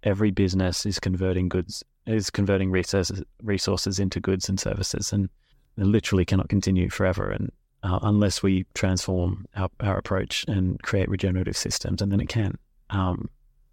[0.03, 5.29] every business is converting goods is converting resources resources into goods and services and
[5.77, 7.51] it literally cannot continue forever and
[7.83, 12.57] uh, unless we transform our, our approach and create regenerative systems and then it can
[12.89, 13.29] um,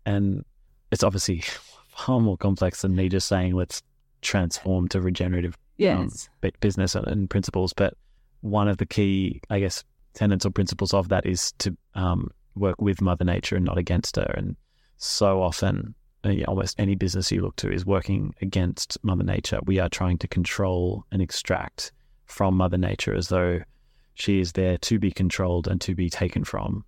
[0.06, 0.44] and
[0.90, 1.43] it's obviously
[1.97, 3.82] far more complex than me just saying let's
[4.22, 6.28] transform to regenerative Yes.
[6.40, 7.72] bu- business and, and principles.
[7.72, 7.94] But
[8.40, 12.80] one of the key, I guess, tenets or principles of that is to um, work
[12.80, 14.35] with Mother Nature and not against her.
[14.36, 14.56] And
[14.97, 15.94] so often,
[16.24, 19.60] uh, almost any business you look to is working against Mother Nature.
[19.66, 21.93] We are trying to control and extract
[22.26, 23.60] from Mother Nature as though
[24.19, 26.85] she is there to be controlled and to be taken from.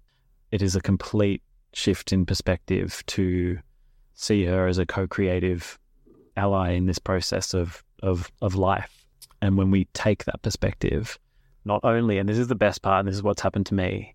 [0.51, 1.43] It is a complete
[1.73, 3.59] shift in perspective to
[4.15, 5.79] see her as a co-creative
[6.37, 9.07] ally in this process of of of life.
[9.43, 11.19] And when we take that perspective,
[11.65, 14.15] not only, and this is the best part, and this is what's happened to me,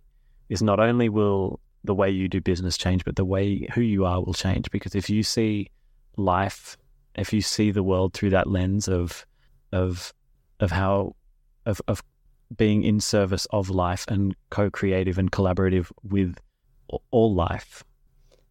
[0.49, 4.05] is not only will the way you do business change, but the way who you
[4.05, 4.69] are will change.
[4.71, 5.69] Because if you see
[6.17, 6.77] life,
[7.15, 9.25] if you see the world through that lens of
[9.71, 10.13] of
[10.59, 11.15] of how
[11.65, 12.03] of of
[12.57, 16.37] being in service of life and co-creative and collaborative with
[17.11, 17.83] all life,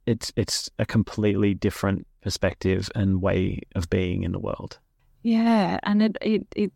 [0.06, 4.78] it's it's a completely different perspective and way of being in the world.
[5.22, 6.72] Yeah, and it it, it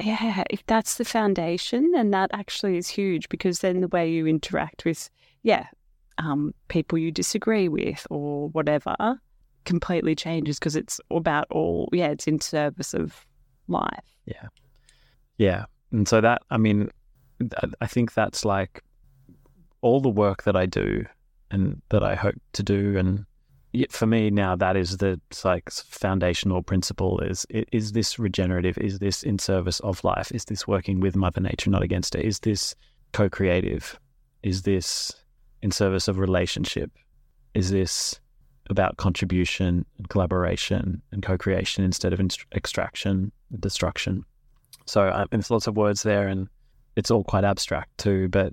[0.00, 4.26] yeah, if that's the foundation, then that actually is huge because then the way you
[4.26, 5.08] interact with,
[5.42, 5.66] yeah,
[6.18, 8.94] um, people you disagree with or whatever
[9.64, 13.26] completely changes because it's about all, yeah, it's in service of
[13.68, 14.04] life.
[14.26, 14.48] Yeah.
[15.38, 15.64] Yeah.
[15.92, 16.90] And so that, I mean,
[17.80, 18.82] I think that's like
[19.82, 21.04] all the work that I do
[21.50, 22.96] and that I hope to do.
[22.96, 23.26] And
[23.90, 28.78] for me now that is the like foundational principle is is this regenerative?
[28.78, 30.32] Is this in service of life?
[30.32, 32.24] Is this working with mother nature not against it?
[32.24, 32.74] Is this
[33.12, 33.98] co-creative?
[34.42, 35.12] Is this
[35.62, 36.90] in service of relationship?
[37.54, 38.20] Is this
[38.68, 42.20] about contribution and collaboration and co-creation instead of
[42.54, 44.24] extraction and destruction
[44.86, 46.48] so um, there's lots of words there and
[46.96, 48.52] it's all quite abstract too but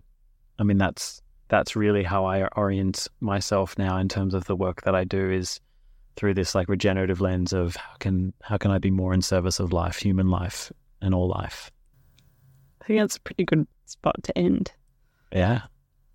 [0.59, 1.23] i mean that's
[1.53, 5.29] that's really how I orient myself now in terms of the work that I do
[5.29, 5.59] is
[6.15, 9.59] through this like regenerative lens of how can how can I be more in service
[9.59, 11.71] of life, human life, and all life.
[12.81, 14.71] I think that's a pretty good spot to end.
[15.31, 15.61] Yeah,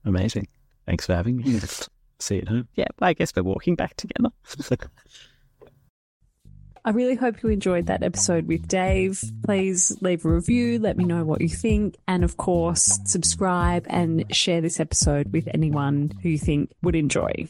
[0.05, 0.49] amazing.
[0.87, 1.61] Thanks for having me.
[2.19, 2.69] See you at home.
[2.75, 4.31] Yeah, I guess we're walking back together.
[6.89, 9.23] I really hope you enjoyed that episode with Dave.
[9.45, 14.25] Please leave a review, let me know what you think, and of course, subscribe and
[14.35, 17.47] share this episode with anyone who you think would enjoy.